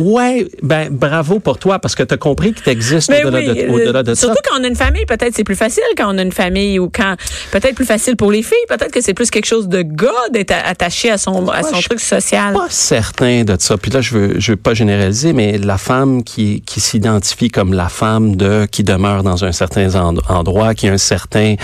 Ouais, 0.00 0.46
ben, 0.62 0.88
bravo 0.90 1.38
pour 1.40 1.58
toi, 1.58 1.78
parce 1.78 1.94
que 1.94 2.02
tu 2.02 2.14
as 2.14 2.16
compris 2.16 2.52
que 2.54 2.60
tu 2.62 2.70
existes 2.70 3.10
Mais 3.10 3.24
au-delà 3.24 3.52
oui, 3.52 3.66
de, 3.66 3.68
au-delà 3.72 4.02
de 4.02 4.10
euh, 4.12 4.14
ça. 4.14 4.26
surtout 4.26 4.40
quand 4.48 4.60
on 4.60 4.64
a 4.64 4.68
une 4.68 4.76
famille, 4.76 5.04
peut-être 5.06 5.34
c'est 5.34 5.44
plus 5.44 5.56
facile 5.56 5.82
quand 5.96 6.14
on 6.14 6.18
a 6.18 6.22
une 6.22 6.32
famille 6.32 6.78
ou 6.78 6.88
quand 6.88 7.16
peut-être 7.50 7.74
plus 7.74 7.84
facile 7.86 8.16
pour 8.16 8.30
les 8.30 8.42
filles, 8.42 8.58
peut-être 8.68 8.90
que 8.92 9.00
c'est 9.00 9.14
plus 9.14 9.30
quelque 9.30 9.46
chose 9.46 9.68
de 9.68 9.82
gars 9.82 10.08
d'être 10.32 10.52
attaché 10.64 11.10
à 11.10 11.18
son 11.18 11.48
à 11.48 11.62
son 11.62 11.76
je- 11.80 11.88
truc 11.88 12.00
social. 12.00 12.54
pas 12.54 12.66
certain 12.70 13.44
de 13.44 13.56
ça. 13.58 13.76
Puis 13.76 13.90
là, 13.90 14.00
je 14.00 14.16
veux, 14.16 14.34
je 14.40 14.52
veux 14.52 14.56
pas 14.56 14.74
généraliser, 14.74 15.32
mais 15.32 15.58
la 15.58 15.78
femme 15.78 16.22
qui, 16.22 16.62
qui 16.62 16.80
s'identifie 16.80 17.48
comme 17.50 17.72
la 17.72 17.88
femme 17.88 18.36
de 18.36 18.66
qui 18.70 18.82
demeure 18.84 19.22
dans 19.22 19.44
un 19.44 19.52
certain 19.52 19.94
en- 19.94 20.14
endroit, 20.28 20.74
qui 20.74 20.88
a 20.88 20.92
un 20.92 20.98
certain 20.98 21.54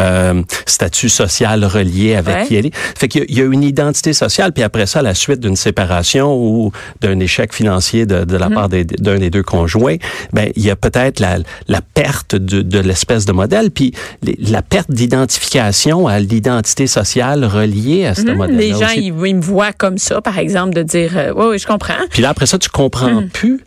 euh, 0.00 0.42
statut 0.66 1.08
social 1.08 1.64
relié 1.64 2.14
avec 2.16 2.34
Ouais. 2.34 2.46
qui 2.46 2.56
elle 2.56 2.66
est. 2.66 2.74
Fait 2.74 3.08
qu'il 3.08 3.24
y 3.28 3.34
y 3.34 3.40
a 3.40 3.44
une 3.44 3.62
identité 3.62 4.12
sociale, 4.12 4.52
puis 4.52 4.62
après 4.62 4.86
ça, 4.86 5.00
à 5.00 5.02
la 5.02 5.14
suite 5.14 5.40
d'une 5.40 5.56
séparation 5.56 6.34
ou 6.36 6.72
d'un 7.00 7.18
échec 7.20 7.52
financier 7.52 7.73
de, 8.06 8.24
de 8.24 8.36
la 8.36 8.48
Mm-hmm. 8.48 8.54
part 8.54 8.68
d'un 8.68 9.18
des 9.18 9.30
deux 9.30 9.42
conjoints, 9.42 9.96
ben 10.32 10.50
il 10.54 10.62
y 10.64 10.70
a 10.70 10.76
peut-être 10.76 11.18
la, 11.20 11.38
la 11.68 11.80
perte 11.80 12.34
de, 12.36 12.62
de 12.62 12.78
l'espèce 12.78 13.24
de 13.24 13.32
modèle, 13.32 13.70
puis 13.70 13.92
les- 14.22 14.38
la 14.50 14.62
perte 14.62 14.90
d'identification 14.90 16.06
à 16.06 16.20
l'identité 16.20 16.86
sociale 16.86 17.44
reliée 17.44 18.06
à 18.06 18.14
ce 18.14 18.22
modèle. 18.30 18.54
Mhm. 18.54 18.60
Les 18.60 18.70
gens, 18.72 18.88
ils, 18.96 19.14
ils 19.26 19.36
me 19.36 19.40
voient 19.40 19.72
comme 19.72 19.98
ça, 19.98 20.20
par 20.20 20.38
exemple, 20.38 20.74
de 20.74 20.82
dire, 20.82 21.12
euh, 21.16 21.32
oui, 21.34 21.46
oui, 21.52 21.58
je 21.58 21.66
comprends. 21.66 21.94
Puis 22.10 22.22
là, 22.22 22.30
après 22.30 22.46
ça, 22.46 22.58
tu 22.58 22.68
comprends 22.68 23.22
Hmm. 23.22 23.28
plus 23.28 23.60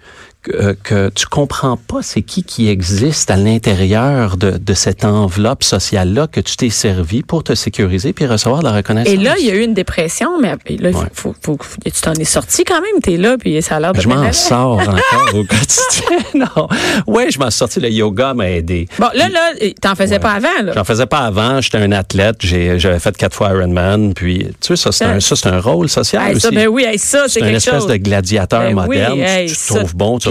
que, 0.47 0.55
euh, 0.57 0.73
que 0.83 1.09
tu 1.09 1.25
comprends 1.27 1.77
pas 1.77 2.01
c'est 2.01 2.21
qui 2.21 2.43
qui 2.43 2.69
existe 2.69 3.29
à 3.31 3.35
l'intérieur 3.35 4.37
de, 4.37 4.51
de 4.51 4.73
cette 4.73 5.05
enveloppe 5.05 5.63
sociale-là 5.63 6.27
que 6.27 6.39
tu 6.39 6.55
t'es 6.57 6.69
servi 6.69 7.23
pour 7.23 7.43
te 7.43 7.55
sécuriser 7.55 8.13
puis 8.13 8.25
recevoir 8.25 8.59
de 8.61 8.65
la 8.67 8.73
reconnaissance. 8.73 9.13
Et 9.13 9.17
là, 9.17 9.35
il 9.39 9.45
y 9.45 9.51
a 9.51 9.55
eu 9.55 9.61
une 9.63 9.73
dépression, 9.73 10.39
mais 10.41 10.55
là, 10.79 10.91
faut, 10.91 10.99
Ouais. 10.99 11.05
faut, 11.13 11.35
faut- 11.41 11.57
faut- 11.59 11.77
tu 11.83 11.91
t'en 12.01 12.13
es 12.13 12.23
sorti 12.23 12.63
quand 12.63 12.81
même, 12.81 13.01
t'es 13.01 13.17
là, 13.17 13.37
puis 13.37 13.61
ça 13.61 13.75
a 13.77 13.79
l'air 13.79 13.93
de 13.93 14.01
je 14.01 14.07
m'en 14.07 14.31
sors 14.33 14.79
encore 14.79 15.33
au 15.33 15.43
quotidien. 15.43 16.17
non. 16.35 16.67
Ouais, 17.07 17.29
je 17.31 17.39
m'en 17.39 17.49
suis 17.49 17.57
sorti. 17.57 17.79
Le 17.79 17.89
yoga 17.89 18.33
m'a 18.33 18.49
aidé. 18.49 18.87
Bon, 18.99 19.07
là, 19.13 19.29
là, 19.29 19.51
t'en 19.81 19.95
faisais 19.95 20.19
pas 20.19 20.31
avant, 20.31 20.63
là. 20.63 20.71
J'en 20.75 20.83
faisais 20.83 21.05
pas 21.05 21.19
avant. 21.19 21.61
J'étais 21.61 21.77
un 21.77 21.91
athlète. 21.91 22.37
J'avais 22.41 22.99
fait 22.99 23.15
quatre 23.17 23.35
fois 23.35 23.49
Ironman. 23.53 24.13
Puis, 24.13 24.39
tu 24.39 24.53
sais, 24.61 24.75
ça, 24.75 24.91
c'est 24.91 25.05
un, 25.05 25.19
ça, 25.19 25.35
c'est 25.35 25.47
un 25.49 25.59
rôle 25.59 25.89
social 25.89 26.21
Hey, 26.31 26.39
ça, 26.39 26.47
aussi. 26.47 26.55
ben 26.55 26.67
oui, 26.67 26.83
hey, 26.87 26.97
ça, 26.97 27.23
c'est 27.27 27.33
c'est 27.33 27.39
une 27.41 27.45
quelque 27.47 27.57
espèce 27.57 27.73
chose. 27.81 27.87
de 27.87 27.95
gladiateur 27.97 28.61
Ben 28.61 28.67
oui, 28.69 28.73
moderne. 28.73 29.13
Tu- 29.15 29.21
hey, 29.23 29.47
tu, 29.47 29.55
te 29.55 29.59
ça. 29.59 29.75
trouves 29.75 29.95
bon, 29.95 30.17
tu 30.19 30.29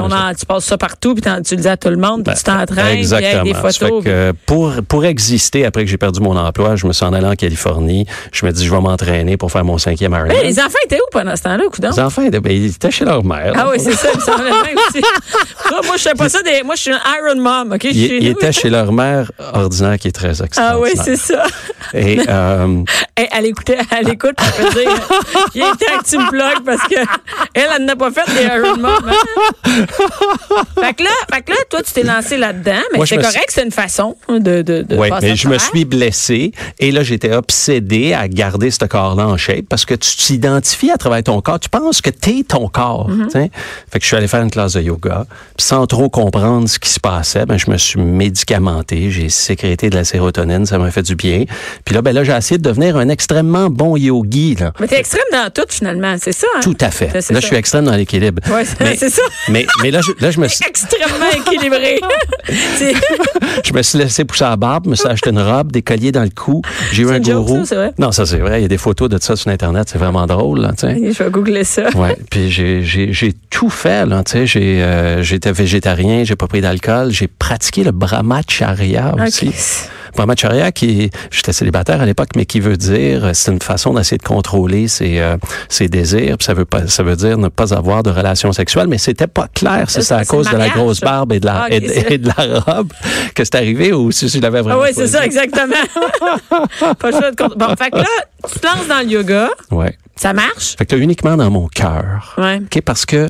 On 0.00 0.10
en- 0.12 0.34
tu 0.34 0.46
passes 0.46 0.64
ça 0.64 0.76
partout, 0.78 1.14
puis 1.14 1.22
tu 1.44 1.54
le 1.56 1.60
dis 1.62 1.68
à 1.68 1.76
tout 1.76 1.88
le 1.88 1.96
monde, 1.96 2.24
puis 2.24 2.34
tu 2.36 2.42
t'entraînes, 2.44 2.96
puis 2.96 3.06
des 3.44 3.54
Ça 3.54 3.62
fait 3.62 3.78
photos. 3.78 4.04
que 4.04 4.32
pour, 4.46 4.72
pour 4.88 5.04
exister 5.04 5.64
après 5.64 5.84
que 5.84 5.90
j'ai 5.90 5.96
perdu 5.98 6.20
mon 6.20 6.36
emploi, 6.36 6.76
je 6.76 6.86
me 6.86 6.92
suis 6.92 7.04
en 7.04 7.12
allé 7.12 7.26
en 7.26 7.34
Californie. 7.34 8.06
Je 8.32 8.46
me 8.46 8.52
dis, 8.52 8.64
je 8.64 8.70
vais 8.70 8.80
m'entraîner 8.80 9.36
pour 9.36 9.50
faire 9.52 9.64
mon 9.64 9.78
cinquième 9.78 10.12
Ironman. 10.12 10.36
Hey, 10.36 10.46
les 10.46 10.58
enfants 10.58 10.78
étaient 10.84 10.98
où 10.98 11.10
pendant 11.12 11.36
ce 11.36 11.42
temps-là, 11.42 11.64
coudonc? 11.72 11.90
Les 11.90 12.00
enfants, 12.00 12.22
ben, 12.30 12.40
ils 12.52 12.66
étaient 12.66 12.90
chez 12.90 13.04
leur 13.04 13.24
mère. 13.24 13.52
Ah 13.56 13.68
oui, 13.70 13.76
c'est 13.78 13.92
ça, 13.92 14.08
il 14.12 14.18
me 14.18 14.22
semblait 14.24 14.50
bien 14.50 14.82
aussi. 14.88 15.02
Moi, 15.94 16.12
je 16.12 16.16
pas 16.16 16.28
ça. 16.28 16.42
Des, 16.42 16.62
moi, 16.64 16.74
je 16.74 16.80
suis 16.80 16.92
un 16.92 17.00
Iron 17.20 17.40
Mom, 17.40 17.72
OK? 17.72 17.82
Suis 17.82 18.18
Ils, 18.18 18.52
chez 18.52 18.68
leur 18.68 18.92
mère 18.92 19.30
ordinaire 19.52 19.96
qui 19.98 20.08
est 20.08 20.12
très 20.12 20.40
Ah 20.40 20.44
extraordinaire. 20.44 20.92
oui, 20.96 21.00
c'est 21.04 21.16
ça. 21.16 21.44
Et 21.92 22.18
euh, 22.28 22.82
Elle, 23.14 23.28
elle 23.30 23.46
écoutait, 23.46 23.78
elle 23.96 24.08
écoute, 24.08 24.34
elle 24.38 24.64
peut 24.66 24.80
dire, 24.80 24.90
il 25.54 25.60
temps 25.62 25.98
que 26.02 26.08
tu 26.08 26.18
me 26.18 26.64
parce 26.64 26.82
que 26.88 26.96
elle, 27.54 27.68
elle 27.76 27.84
n'a 27.84 27.94
pas 27.94 28.10
fait 28.10 28.26
des 28.34 28.42
Iron 28.42 28.76
Mom. 28.76 28.90
hein. 29.06 29.84
fait 30.80 30.94
que 30.94 31.02
là, 31.04 31.10
fait 31.32 31.42
que 31.42 31.50
là, 31.52 31.56
toi, 31.70 31.82
tu 31.82 31.92
t'es 31.92 32.02
lancé 32.02 32.36
là-dedans, 32.36 32.82
mais 32.92 33.06
c'est 33.06 33.16
correct, 33.16 33.46
c'est 33.48 33.62
une 33.62 33.70
façon 33.70 34.16
de, 34.28 34.62
de, 34.62 34.82
de 34.82 34.96
Oui, 34.96 35.10
mais 35.22 35.32
à 35.32 35.34
je 35.36 35.48
me 35.48 35.58
suis 35.58 35.84
blessé 35.84 36.52
et 36.80 36.90
là, 36.90 37.04
j'étais 37.04 37.32
obsédé 37.34 38.14
à 38.14 38.26
garder 38.26 38.70
ce 38.70 38.84
corps-là 38.84 39.28
en 39.28 39.36
shape 39.36 39.66
parce 39.68 39.84
que 39.84 39.94
tu 39.94 40.16
t'identifies 40.16 40.90
à 40.90 40.96
travers 40.96 41.22
ton 41.22 41.40
corps. 41.40 41.60
Tu 41.60 41.68
penses 41.68 42.00
que 42.00 42.10
t'es 42.10 42.42
ton 42.46 42.68
corps. 42.68 43.08
Mm-hmm. 43.10 43.30
tu. 43.30 43.50
Fait 43.92 43.98
que 43.98 44.02
je 44.02 44.06
suis 44.06 44.16
allé 44.16 44.26
faire 44.26 44.42
une 44.42 44.50
classe 44.50 44.72
de 44.72 44.80
yoga. 44.80 45.26
Puis 45.56 45.66
sans 45.66 45.83
trop 45.86 46.08
comprendre 46.08 46.68
ce 46.68 46.78
qui 46.78 46.88
se 46.90 47.00
passait, 47.00 47.46
ben, 47.46 47.56
je 47.58 47.70
me 47.70 47.76
suis 47.76 48.00
médicamenté. 48.00 49.10
J'ai 49.10 49.28
sécrété 49.28 49.90
de 49.90 49.96
la 49.96 50.04
sérotonine. 50.04 50.66
Ça 50.66 50.78
m'a 50.78 50.90
fait 50.90 51.02
du 51.02 51.16
bien. 51.16 51.44
Puis 51.84 51.94
là, 51.94 52.02
ben, 52.02 52.12
là, 52.12 52.24
j'ai 52.24 52.32
essayé 52.32 52.58
de 52.58 52.62
devenir 52.62 52.96
un 52.96 53.08
extrêmement 53.08 53.70
bon 53.70 53.96
yogi. 53.96 54.56
Là. 54.56 54.72
Mais 54.80 54.86
t'es 54.86 54.98
extrême 54.98 55.22
dans 55.32 55.50
tout, 55.50 55.66
finalement, 55.68 56.16
c'est 56.20 56.32
ça? 56.32 56.46
Hein? 56.56 56.60
Tout 56.62 56.76
à 56.80 56.90
fait. 56.90 57.12
Là, 57.12 57.20
ça. 57.20 57.34
je 57.34 57.46
suis 57.46 57.56
extrême 57.56 57.84
dans 57.84 57.96
l'équilibre. 57.96 58.42
Ouais, 58.52 58.64
c'est- 58.96 59.10
ça. 59.10 59.22
Mais, 59.48 59.66
mais 59.82 59.90
là, 59.90 60.00
je, 60.00 60.12
là, 60.24 60.30
je 60.30 60.40
me 60.40 60.48
suis... 60.48 60.64
Extrêmement 60.66 61.30
équilibré. 61.36 62.00
Je 63.64 63.72
me 63.72 63.82
suis 63.82 63.98
laissé 63.98 64.24
pousser 64.24 64.44
la 64.44 64.56
barbe, 64.56 64.86
me 64.86 64.94
suis 64.94 65.08
acheté 65.08 65.30
une 65.30 65.40
robe, 65.40 65.72
des 65.72 65.82
colliers 65.82 66.12
dans 66.12 66.22
le 66.22 66.30
cou. 66.30 66.62
J'ai 66.92 67.02
eu 67.02 67.10
un 67.10 67.20
gourou. 67.20 67.64
ça, 67.64 67.76
vrai? 67.76 67.92
Non, 67.98 68.12
ça 68.12 68.26
c'est 68.26 68.38
vrai. 68.38 68.60
Il 68.60 68.62
y 68.62 68.64
a 68.64 68.68
des 68.68 68.78
photos 68.78 69.08
de 69.08 69.18
ça 69.20 69.36
sur 69.36 69.50
Internet. 69.50 69.88
C'est 69.90 69.98
vraiment 69.98 70.26
drôle. 70.26 70.60
Là, 70.60 70.72
je 70.82 71.22
vais 71.22 71.30
googler 71.30 71.64
ça. 71.64 71.88
Ouais. 71.94 72.16
Puis 72.30 72.50
j'ai, 72.50 73.34
tout 73.50 73.70
fait. 73.70 74.06
Là, 74.06 74.22
j'ai, 74.44 74.82
euh, 74.82 75.22
j'étais 75.22 75.52
végétarien, 75.52 75.73
j'ai 76.24 76.36
pas 76.36 76.46
pris 76.46 76.60
d'alcool, 76.60 77.10
j'ai 77.10 77.26
pratiqué 77.28 77.84
le 77.84 77.90
brahmacharya 77.92 79.14
aussi. 79.24 79.48
OK. 79.48 79.54
Brahmacharya, 80.16 80.70
qui 80.70 81.10
j'étais 81.32 81.52
célibataire 81.52 82.00
à 82.00 82.06
l'époque, 82.06 82.28
mais 82.36 82.46
qui 82.46 82.60
veut 82.60 82.76
dire, 82.76 83.30
c'est 83.34 83.50
une 83.50 83.60
façon 83.60 83.94
d'essayer 83.94 84.16
de 84.18 84.22
contrôler 84.22 84.86
ses, 84.86 85.18
euh, 85.18 85.36
ses 85.68 85.88
désirs. 85.88 86.38
Puis 86.38 86.44
ça 86.44 86.54
veut 86.54 86.64
pas, 86.64 86.86
ça 86.86 87.02
veut 87.02 87.16
dire 87.16 87.36
ne 87.36 87.48
pas 87.48 87.74
avoir 87.74 88.04
de 88.04 88.10
relations 88.10 88.52
sexuelles, 88.52 88.86
mais 88.86 88.98
c'était 88.98 89.26
pas 89.26 89.48
clair 89.52 89.90
si 89.90 90.04
c'est 90.04 90.14
à 90.14 90.24
cause 90.24 90.48
de 90.48 90.56
la 90.56 90.68
grosse 90.68 91.00
barbe 91.00 91.32
et 91.32 91.40
de 91.40 91.46
la, 91.46 91.62
Ah, 91.64 91.66
et, 91.68 91.80
de- 91.80 91.88
c'est- 91.88 92.12
et 92.12 92.18
de 92.18 92.28
la 92.28 92.60
robe 92.60 92.92
que 93.34 93.42
c'est 93.42 93.56
arrivé 93.56 93.92
ou 93.92 94.12
si 94.12 94.28
je 94.28 94.38
l'avais 94.38 94.58
Ah 94.58 94.62
vraiment 94.62 94.82
oui, 94.82 94.90
c'est 94.94 95.08
ça, 95.08 95.24
exactement. 95.26 95.74
pas 97.00 97.10
le 97.10 97.18
choix 97.18 97.30
de 97.32 97.36
compte. 97.36 97.58
Bon, 97.58 97.74
fait 97.76 97.90
que 97.90 97.96
là, 97.96 98.04
tu 98.52 98.60
te 98.60 98.66
lances 98.66 98.86
dans 98.88 99.00
le 99.00 99.06
yoga. 99.10 99.50
Ouais. 99.72 99.98
Ça 100.14 100.32
marche? 100.32 100.76
Fait 100.78 100.86
que 100.86 100.94
là, 100.94 101.02
uniquement 101.02 101.36
dans 101.36 101.50
mon 101.50 101.66
cœur. 101.66 102.34
Ouais. 102.38 102.58
OK, 102.62 102.82
parce 102.82 103.04
que 103.04 103.28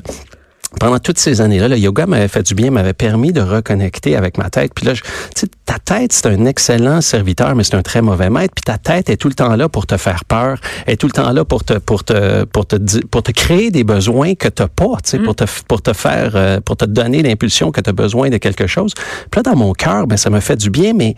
pendant 0.79 0.99
toutes 0.99 1.19
ces 1.19 1.41
années-là, 1.41 1.67
le 1.67 1.77
yoga 1.77 2.05
m'avait 2.05 2.27
fait 2.27 2.43
du 2.43 2.53
bien, 2.55 2.69
m'avait 2.71 2.93
permis 2.93 3.31
de 3.31 3.41
reconnecter 3.41 4.15
avec 4.15 4.37
ma 4.37 4.49
tête. 4.49 4.71
Puis 4.75 4.85
là, 4.85 4.93
je- 4.93 5.01
tu 5.01 5.07
sais, 5.35 5.47
ta 5.65 5.79
tête, 5.79 6.13
c'est 6.13 6.27
un 6.27 6.45
excellent 6.45 7.01
serviteur, 7.01 7.55
mais 7.55 7.63
c'est 7.63 7.75
un 7.75 7.81
très 7.81 8.01
mauvais 8.01 8.29
maître. 8.29 8.53
Puis 8.55 8.63
ta 8.63 8.77
tête 8.77 9.09
est 9.09 9.17
tout 9.17 9.27
le 9.29 9.33
temps 9.33 9.55
là 9.55 9.69
pour 9.69 9.87
te 9.87 9.97
faire 9.97 10.25
peur, 10.25 10.59
est 10.87 10.99
tout 10.99 11.07
le 11.07 11.13
temps 11.13 11.31
là 11.31 11.45
pour 11.45 11.63
te 11.63 11.73
pour 11.73 12.03
te 12.03 12.43
pour 12.43 12.65
te 12.67 12.75
pour 13.07 13.23
te 13.23 13.31
créer 13.31 13.71
des 13.71 13.83
besoins 13.83 14.35
que 14.35 14.47
t'as 14.47 14.67
pas, 14.67 14.97
tu 15.03 15.11
sais, 15.11 15.19
pour 15.19 15.35
te 15.35 15.45
pour 15.67 15.81
te 15.81 15.93
faire 15.93 16.31
euh, 16.35 16.59
pour 16.61 16.77
te 16.77 16.85
donner 16.85 17.23
l'impulsion 17.23 17.71
que 17.71 17.81
tu 17.81 17.89
as 17.89 17.93
besoin 17.93 18.29
de 18.29 18.37
quelque 18.37 18.67
chose. 18.67 18.93
Puis 19.31 19.39
là, 19.39 19.43
dans 19.43 19.55
mon 19.57 19.73
cœur, 19.73 20.07
ben 20.07 20.17
ça 20.17 20.29
me 20.29 20.39
fait 20.39 20.55
du 20.57 20.69
bien, 20.69 20.93
mais 20.93 21.15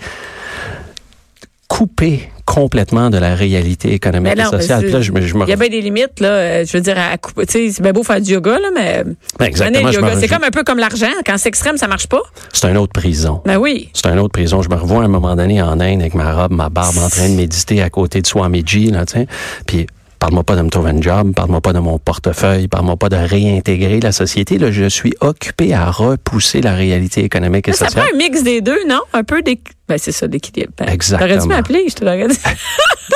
couper 1.67 2.29
complètement 2.45 3.09
de 3.09 3.17
la 3.17 3.35
réalité 3.35 3.91
économique 3.93 4.37
et 4.39 4.43
sociale. 4.45 4.79
c'est- 4.79 4.85
Puis 4.85 4.93
là, 4.93 5.01
je 5.01 5.11
me, 5.11 5.21
je 5.21 5.35
me 5.35 5.43
Il 5.45 5.49
y 5.49 5.53
a 5.53 5.57
bien 5.57 5.67
des 5.67 5.81
limites, 5.81 6.21
là. 6.21 6.29
Euh, 6.29 6.65
Je 6.65 6.77
veux 6.77 6.81
dire, 6.81 6.97
à 6.97 7.17
couper. 7.17 7.45
Tu 7.45 7.51
sais, 7.51 7.71
c'est 7.73 7.81
bien 7.83 7.91
beau 7.91 8.03
faire 8.03 8.21
du 8.21 8.31
yoga, 8.31 8.57
là, 8.57 8.69
mais. 8.73 9.03
Ben, 9.37 9.45
exactement. 9.45 9.89
C'est 10.19 10.27
comme 10.29 10.43
un 10.45 10.49
peu 10.51 10.63
comme 10.63 10.79
l'argent. 10.79 11.07
Quand 11.25 11.37
c'est 11.37 11.49
extrême, 11.49 11.75
ça 11.77 11.87
marche 11.87 12.07
pas. 12.07 12.21
c'est 12.53 12.67
une 12.69 12.77
autre 12.77 12.93
prison. 12.93 13.41
Ben 13.45 13.57
oui. 13.57 13.89
C'est 13.93 14.07
une 14.07 14.19
autre 14.19 14.31
prison. 14.31 14.61
Je 14.61 14.69
me 14.69 14.75
revois 14.75 15.01
à 15.01 15.05
un 15.05 15.09
moment 15.09 15.35
donné 15.35 15.61
en 15.61 15.79
Inde 15.81 15.99
avec 16.01 16.13
ma 16.13 16.33
robe, 16.33 16.53
ma 16.53 16.69
barbe, 16.69 16.97
en 16.99 17.09
train 17.09 17.27
de 17.29 17.35
méditer 17.35 17.81
à 17.81 17.89
côté 17.89 18.21
de 18.21 18.27
Swamiji, 18.27 18.91
là, 18.91 19.05
tu. 19.05 19.25
Puis, 19.65 19.85
parle-moi 20.19 20.43
pas 20.45 20.55
de 20.55 20.61
me 20.61 20.69
trouver 20.69 20.91
un 20.91 21.01
job, 21.01 21.33
parle-moi 21.35 21.59
pas 21.61 21.73
de 21.73 21.79
mon 21.79 21.99
portefeuille, 21.99 22.67
parle-moi 22.69 22.95
pas 22.95 23.09
de 23.09 23.17
réintégrer 23.17 23.99
la 23.99 24.13
société. 24.13 24.57
Là, 24.57 24.71
je 24.71 24.87
suis 24.87 25.13
occupé 25.19 25.73
à 25.73 25.91
repousser 25.91 26.61
la 26.61 26.73
réalité 26.75 27.23
économique 27.25 27.67
et 27.67 27.73
Ça 27.73 27.85
sociale. 27.87 28.05
prend 28.05 28.13
un 28.15 28.17
mix 28.17 28.41
des 28.41 28.61
deux, 28.61 28.79
non? 28.87 29.01
Un 29.13 29.23
peu 29.25 29.41
d'équilibre. 29.41 29.73
Ben, 29.87 29.97
c'est 29.97 30.11
ça, 30.11 30.27
d'équilibre. 30.27 30.73
Ben, 30.77 30.89
Exactement. 30.89 31.29
T'aurais 31.29 31.41
dû 31.41 31.47
m'appeler, 31.47 31.85
je 31.89 31.95
te 31.95 32.03
l'aurais 32.05 32.27
dit. 32.27 32.39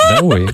Ben 0.09 0.19
oui. 0.23 0.45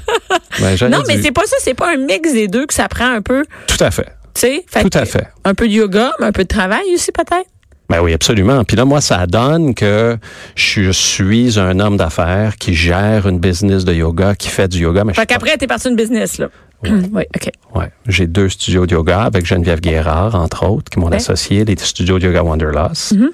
Ben, 0.60 0.90
non, 0.90 1.04
mais 1.08 1.22
c'est 1.22 1.32
pas 1.32 1.46
ça. 1.46 1.56
C'est 1.60 1.74
pas 1.76 1.94
un 1.94 1.98
mix 1.98 2.34
des 2.34 2.48
deux 2.48 2.66
que 2.66 2.74
ça 2.74 2.88
prend 2.90 3.06
un 3.10 3.22
peu. 3.22 3.46
Tout 3.68 3.82
à 3.84 3.92
fait. 3.92 4.08
Tu 4.34 4.42
sais? 4.42 4.66
Fait 4.68 4.82
Tout 4.82 4.90
que 4.90 4.98
à 4.98 5.06
fait. 5.06 5.28
Un 5.46 5.54
peu 5.54 5.68
de 5.68 5.74
yoga, 5.74 6.12
mais 6.20 6.26
un 6.26 6.32
peu 6.32 6.44
de 6.44 6.48
travail 6.48 6.84
aussi, 6.94 7.12
peut-être. 7.12 7.48
Ben 7.90 8.02
oui, 8.02 8.14
absolument. 8.14 8.64
Puis 8.66 8.76
là, 8.76 8.84
moi, 8.86 9.00
ça 9.02 9.26
donne 9.28 9.74
que 9.74 10.18
je 10.56 10.92
suis 10.92 11.58
un 11.58 11.80
homme 11.80 11.96
d'affaires 11.98 12.58
qui 12.58 12.74
gère 12.74 13.28
une 13.28 13.40
business 13.40 13.86
de 13.86 13.94
yoga, 13.94 14.36
qui 14.36 14.50
fait 14.50 14.68
du 14.68 14.80
yoga. 14.80 15.04
Mais 15.06 15.14
Fait 15.14 15.22
suis 15.22 15.26
pas- 15.28 15.34
qu'après, 15.34 15.58
t'es 15.58 15.68
parti 15.68 15.88
d'une 15.88 15.96
business, 15.96 16.38
là. 16.38 16.50
oui, 16.84 16.92
OK. 17.36 17.50
Ouais. 17.76 17.90
J'ai 18.08 18.28
deux 18.28 18.50
studios 18.50 18.86
de 18.86 18.94
yoga 18.94 19.22
avec 19.22 19.46
Geneviève 19.46 19.80
Guérard, 19.80 20.36
entre 20.36 20.66
autres, 20.68 20.90
qui 20.92 21.00
est 21.00 21.02
mon 21.02 21.10
Ouais. 21.10 21.16
associé, 21.16 21.64
les 21.64 21.78
studios 21.78 22.20
de 22.20 22.26
yoga 22.26 22.44
Wanderlust. 22.44 23.16
Mm-hmm. 23.16 23.28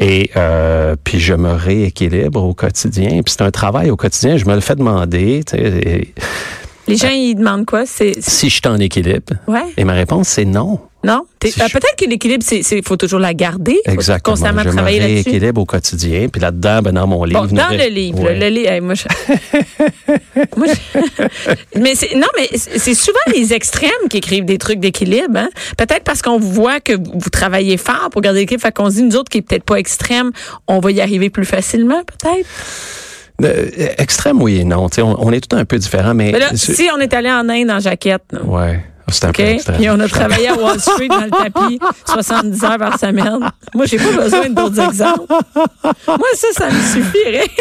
Et 0.00 0.30
euh, 0.36 0.96
puis 1.04 1.20
je 1.20 1.34
me 1.34 1.52
rééquilibre 1.52 2.42
au 2.42 2.52
quotidien. 2.54 3.10
Puis 3.22 3.34
c'est 3.36 3.42
un 3.42 3.50
travail 3.52 3.90
au 3.90 3.96
quotidien. 3.96 4.36
Je 4.36 4.44
me 4.46 4.54
le 4.54 4.60
fais 4.60 4.74
demander. 4.74 5.42
tu 5.46 5.56
sais, 5.56 5.62
et 5.62 6.14
Les 6.88 6.96
gens, 6.96 7.10
ils 7.10 7.36
demandent 7.36 7.64
quoi? 7.66 7.86
C'est- 7.86 8.20
Si 8.20 8.48
je 8.48 8.54
suis 8.56 8.62
en 8.66 8.78
équilibre. 8.78 9.34
Ouais. 9.46 9.62
Et 9.76 9.84
ma 9.84 9.92
réponse, 9.92 10.26
c'est 10.28 10.44
non. 10.44 10.80
Non? 11.02 11.22
Si 11.42 11.48
euh, 11.60 11.64
je- 11.66 11.72
Peut-être 11.72 11.96
que 11.96 12.04
l'équilibre, 12.04 12.44
c'est, 12.46 12.62
faut 12.86 12.96
toujours 12.98 13.20
la 13.20 13.32
garder. 13.32 13.78
Faut 13.86 13.92
Exactement. 13.92 14.34
constamment 14.34 14.62
je 14.64 14.68
travailler 14.68 14.98
là-dessus. 15.00 15.14
rééquilibre 15.30 15.60
au 15.62 15.64
quotidien. 15.64 16.28
Puis 16.28 16.40
là-dedans, 16.42 16.82
ben, 16.82 16.92
dans 16.92 17.06
mon 17.06 17.24
livre. 17.24 17.46
Bon, 17.46 17.54
dans 17.56 17.70
le 17.70 17.88
livre, 17.88 18.20
Ouais. 18.22 18.38
le 18.38 18.48
livre, 18.48 18.70
hey, 18.70 18.80
moi, 18.82 18.92
je- 18.94 19.04
Moi, 20.56 20.66
je- 20.68 21.78
mais 21.80 21.94
c'est, 21.94 22.14
non, 22.16 22.26
mais 22.36 22.48
c'est 22.56 22.94
souvent 22.94 23.18
les 23.34 23.52
extrêmes 23.54 23.90
qui 24.10 24.18
écrivent 24.18 24.44
des 24.44 24.58
trucs 24.58 24.80
d'équilibre. 24.80 25.36
Hein? 25.38 25.48
Peut-être 25.78 26.04
parce 26.04 26.20
qu'on 26.22 26.38
voit 26.38 26.80
que 26.80 26.92
vous 26.92 27.30
travaillez 27.30 27.76
fort 27.78 28.08
pour 28.12 28.20
garder 28.20 28.40
l'équilibre, 28.40 28.62
fait 28.62 28.72
qu'on 28.72 28.90
se 28.90 28.96
dit 28.96 29.02
nous 29.02 29.16
autres 29.16 29.30
qui 29.30 29.38
est 29.38 29.42
peut-être 29.42 29.64
pas 29.64 29.76
extrême, 29.76 30.30
on 30.68 30.80
va 30.80 30.90
y 30.90 31.00
arriver 31.00 31.30
plus 31.30 31.44
facilement, 31.46 32.02
peut-être? 32.04 32.46
Euh, 33.42 33.70
extrême, 33.96 34.42
oui 34.42 34.58
et 34.60 34.64
non. 34.64 34.88
On, 34.98 35.16
on 35.18 35.32
est 35.32 35.40
tout 35.48 35.56
un 35.56 35.64
peu 35.64 35.78
différents, 35.78 36.12
mais. 36.12 36.30
Mais 36.32 36.38
là, 36.38 36.50
si 36.54 36.88
on 36.94 36.98
est 37.00 37.14
allé 37.14 37.30
en 37.30 37.48
Inde 37.48 37.70
en 37.70 37.80
jaquette, 37.80 38.24
là, 38.32 38.42
Ouais. 38.44 38.84
C'est 39.10 39.24
un 39.26 39.30
OK? 39.30 39.36
peu 39.36 39.42
extrême. 39.42 39.76
Puis 39.76 39.90
on 39.90 40.00
a 40.00 40.08
travaillé 40.08 40.48
à 40.48 40.54
Wall 40.54 40.80
Street 40.80 41.08
dans 41.08 41.20
le 41.24 41.30
tapis 41.30 41.78
70 42.06 42.64
heures 42.64 42.78
par 42.78 42.98
semaine. 42.98 43.38
Moi, 43.74 43.86
j'ai 43.86 43.96
pas 43.98 44.12
besoin 44.22 44.48
d'autres 44.50 44.80
exemples. 44.80 45.22
Moi, 46.06 46.28
ça, 46.34 46.46
ça 46.52 46.66
me 46.70 46.80
suffirait. 46.80 47.48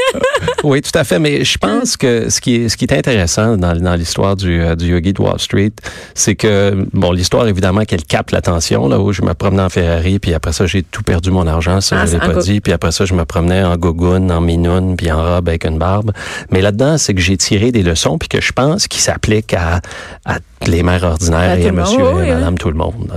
Oui, 0.64 0.82
tout 0.82 0.98
à 0.98 1.04
fait. 1.04 1.20
Mais 1.20 1.44
je 1.46 1.58
pense 1.58 1.96
que 1.98 2.30
ce 2.30 2.42
qui 2.42 2.56
est, 2.56 2.70
ce 2.70 2.76
qui 2.78 2.86
est 2.86 2.94
intéressant 2.94 3.56
dans, 3.58 3.76
dans 3.76 3.96
l'histoire 3.96 4.36
du, 4.36 4.62
euh, 4.62 4.76
du 4.76 4.88
yogi 4.88 5.14
de 5.14 5.22
Wall 5.22 5.40
Street, 5.40 5.72
c'est 6.14 6.36
que, 6.36 6.76
bon, 6.94 7.12
l'histoire, 7.12 7.48
évidemment, 7.48 7.86
qu'elle 7.86 8.04
capte 8.04 8.32
l'attention, 8.32 8.88
là, 8.88 9.00
où 9.00 9.14
je 9.14 9.22
me 9.22 9.34
promenais 9.34 9.64
en 9.64 9.70
Ferrari, 9.70 10.20
puis 10.20 10.34
après 10.34 10.52
ça, 10.52 10.66
j'ai 10.66 10.84
tout 10.84 11.02
perdu 11.04 11.32
mon 11.32 11.48
argent, 11.48 11.80
ça, 11.82 12.02
Ah, 12.02 12.06
je 12.06 12.14
l'ai 12.14 12.20
pas 12.20 12.34
dit. 12.42 12.60
Puis 12.60 12.74
après 12.74 12.92
ça, 12.92 13.06
je 13.06 13.14
me 13.14 13.24
promenais 13.26 13.64
en 13.64 13.78
gogoune, 13.78 14.32
en 14.32 14.42
minoune, 14.42 14.96
puis 14.98 15.12
en 15.12 15.22
robe 15.22 15.48
avec 15.48 15.66
une 15.66 15.78
barbe. 15.78 16.12
Mais 16.52 16.62
là-dedans, 16.62 16.98
c'est 16.98 17.14
que 17.14 17.22
j'ai 17.22 17.38
tiré 17.38 17.72
des 17.72 17.84
leçons, 17.84 18.18
puis 18.18 18.28
que 18.28 18.42
je 18.42 18.52
pense 18.52 18.88
qu'ils 18.88 19.02
s'appliquent 19.02 19.54
à, 19.54 19.80
à 20.26 20.40
les 20.68 20.84
mères 20.84 21.04
ordinaires 21.04 21.58
et 21.58 21.72
monde, 21.72 21.82
monsieur 21.82 22.00
et 22.00 22.14
oui. 22.14 22.30
madame 22.30 22.58
tout 22.58 22.70
le 22.70 22.76
monde. 22.76 23.12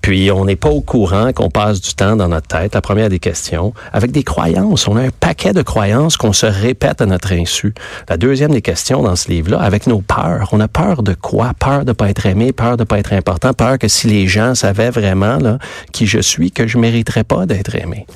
Puis 0.00 0.30
on 0.30 0.44
n'est 0.44 0.56
pas 0.56 0.70
au 0.70 0.80
courant 0.80 1.32
qu'on 1.32 1.50
passe 1.50 1.80
du 1.80 1.94
temps 1.94 2.16
dans 2.16 2.28
notre 2.28 2.46
tête, 2.46 2.74
la 2.74 2.80
première 2.80 3.08
des 3.08 3.18
questions, 3.18 3.74
avec 3.92 4.12
des 4.12 4.22
croyances. 4.22 4.88
On 4.88 4.96
a 4.96 5.02
un 5.02 5.10
paquet 5.10 5.52
de 5.52 5.62
croyances 5.62 6.16
qu'on 6.16 6.32
se 6.32 6.46
répète 6.46 7.00
à 7.00 7.06
notre 7.06 7.32
insu. 7.32 7.74
La 8.08 8.16
deuxième 8.16 8.52
des 8.52 8.62
questions 8.62 9.02
dans 9.02 9.16
ce 9.16 9.28
livre-là, 9.30 9.60
avec 9.60 9.86
nos 9.86 10.00
peurs. 10.00 10.48
On 10.52 10.60
a 10.60 10.68
peur 10.68 11.02
de 11.02 11.14
quoi? 11.14 11.52
Peur 11.58 11.84
de 11.84 11.92
pas 11.92 12.08
être 12.08 12.26
aimé, 12.26 12.52
peur 12.52 12.76
de 12.76 12.84
pas 12.84 12.98
être 12.98 13.12
important, 13.12 13.52
peur 13.52 13.78
que 13.78 13.88
si 13.88 14.06
les 14.08 14.26
gens 14.26 14.54
savaient 14.54 14.90
vraiment 14.90 15.38
là, 15.38 15.58
qui 15.92 16.06
je 16.06 16.20
suis, 16.20 16.50
que 16.50 16.66
je 16.66 16.78
mériterais 16.78 17.24
pas 17.24 17.46
d'être 17.46 17.74
aimé. 17.74 18.06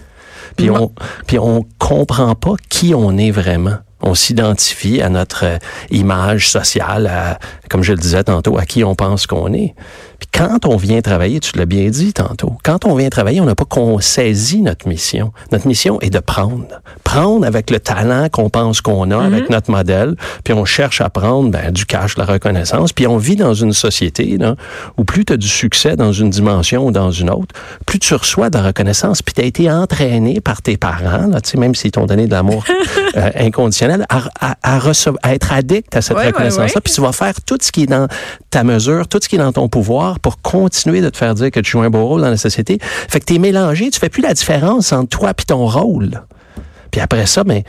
Puis 0.56 0.70
on, 0.70 0.92
puis 1.26 1.38
on 1.38 1.64
comprend 1.78 2.34
pas 2.34 2.54
qui 2.68 2.94
on 2.94 3.16
est 3.18 3.30
vraiment. 3.30 3.78
On 4.06 4.14
s'identifie 4.14 5.00
à 5.00 5.08
notre 5.08 5.44
euh, 5.44 5.58
image 5.90 6.49
sociale, 6.50 7.06
à, 7.06 7.38
comme 7.70 7.82
je 7.82 7.92
le 7.92 7.99
disais 7.99 8.23
tantôt, 8.23 8.58
à 8.58 8.66
qui 8.66 8.84
on 8.84 8.94
pense 8.94 9.26
qu'on 9.26 9.52
est. 9.52 9.75
Puis 10.18 10.28
quand 10.32 10.66
on 10.66 10.76
vient 10.76 11.00
travailler, 11.00 11.40
tu 11.40 11.56
l'as 11.58 11.66
bien 11.66 11.88
dit 11.88 12.12
tantôt, 12.12 12.52
quand 12.62 12.84
on 12.84 12.94
vient 12.94 13.08
travailler, 13.08 13.40
on 13.40 13.46
n'a 13.46 13.54
pas 13.54 13.64
qu'on 13.64 13.99
saisit 14.00 14.62
notre 14.62 14.88
mission. 14.88 15.32
Notre 15.52 15.66
mission 15.66 16.00
est 16.00 16.11
de 16.11 16.18
prendre. 16.18 16.66
Prendre 17.02 17.46
avec 17.46 17.70
le 17.70 17.80
talent 17.80 18.28
qu'on 18.30 18.50
pense 18.50 18.80
qu'on 18.80 19.11
a, 19.11 19.25
avec 19.25 19.49
notre 19.50 19.70
modèle, 19.70 20.14
puis 20.44 20.52
on 20.52 20.64
cherche 20.64 21.00
à 21.00 21.08
prendre 21.11 21.50
ben, 21.50 21.73
du 21.73 21.87
cash, 21.87 22.14
de 22.14 22.20
la 22.20 22.26
reconnaissance, 22.26 22.92
puis 22.92 23.06
on 23.06 23.16
vit 23.16 23.37
dans 23.37 23.54
une 23.54 23.73
société 23.73 24.37
là, 24.38 24.56
où 24.99 25.04
plus 25.04 25.25
tu 25.25 25.32
as 25.32 25.37
du 25.37 25.49
succès 25.49 25.96
dans 25.96 26.12
une 26.12 26.30
dimension 26.30 26.87
ou 26.87 26.90
dans 26.90 27.11
une 27.11 27.30
autre, 27.30 27.54
plus 27.87 27.99
tu 27.99 28.14
reçois 28.14 28.50
de 28.50 28.58
la 28.58 28.64
reconnaissance, 28.64 29.23
puis 29.23 29.34
tu 29.34 29.40
as 29.40 29.44
été 29.44 29.70
entraîné 29.70 30.40
par 30.40 30.62
tes 30.62 30.76
parents, 30.76 31.26
là, 31.26 31.40
même 31.56 31.75
s'ils 31.75 31.92
t'ont 31.92 32.06
donné 32.06 32.26
de 32.26 32.32
l'amour 32.32 32.64
euh, 33.16 33.30
inconditionnel, 33.37 33.93
à, 34.08 34.22
à, 34.40 34.56
à, 34.62 34.78
recevoir- 34.78 35.20
à 35.22 35.34
être 35.34 35.52
addict 35.52 35.94
à 35.96 36.02
cette 36.02 36.16
reconnaissance-là, 36.28 36.80
puis 36.82 36.92
tu 36.92 37.00
vas 37.00 37.12
faire 37.12 37.34
tout 37.46 37.58
ce 37.60 37.70
qui 37.72 37.82
est 37.84 37.86
dans 37.86 38.08
ta 38.50 38.64
mesure, 38.64 39.06
tout 39.08 39.18
ce 39.22 39.28
qui 39.28 39.36
est 39.36 39.38
dans 39.38 39.52
ton 39.52 39.68
pouvoir 39.68 40.20
pour 40.20 40.40
continuer 40.42 41.00
de 41.00 41.08
te 41.10 41.16
faire 41.16 41.34
dire 41.34 41.50
que 41.50 41.60
tu 41.60 41.72
joues 41.72 41.80
un 41.82 41.90
beau 41.90 42.06
rôle 42.06 42.20
dans 42.22 42.30
la 42.30 42.36
société. 42.36 42.78
Fait 42.80 43.20
que 43.20 43.24
tu 43.24 43.34
es 43.34 43.38
mélangé, 43.38 43.90
tu 43.90 43.98
fais 44.00 44.08
plus 44.08 44.22
la 44.22 44.34
différence 44.34 44.92
entre 44.92 45.08
toi 45.18 45.30
et 45.30 45.44
ton 45.44 45.66
rôle. 45.66 46.22
Puis 46.90 47.00
après 47.00 47.26
ça, 47.26 47.44
ben, 47.44 47.62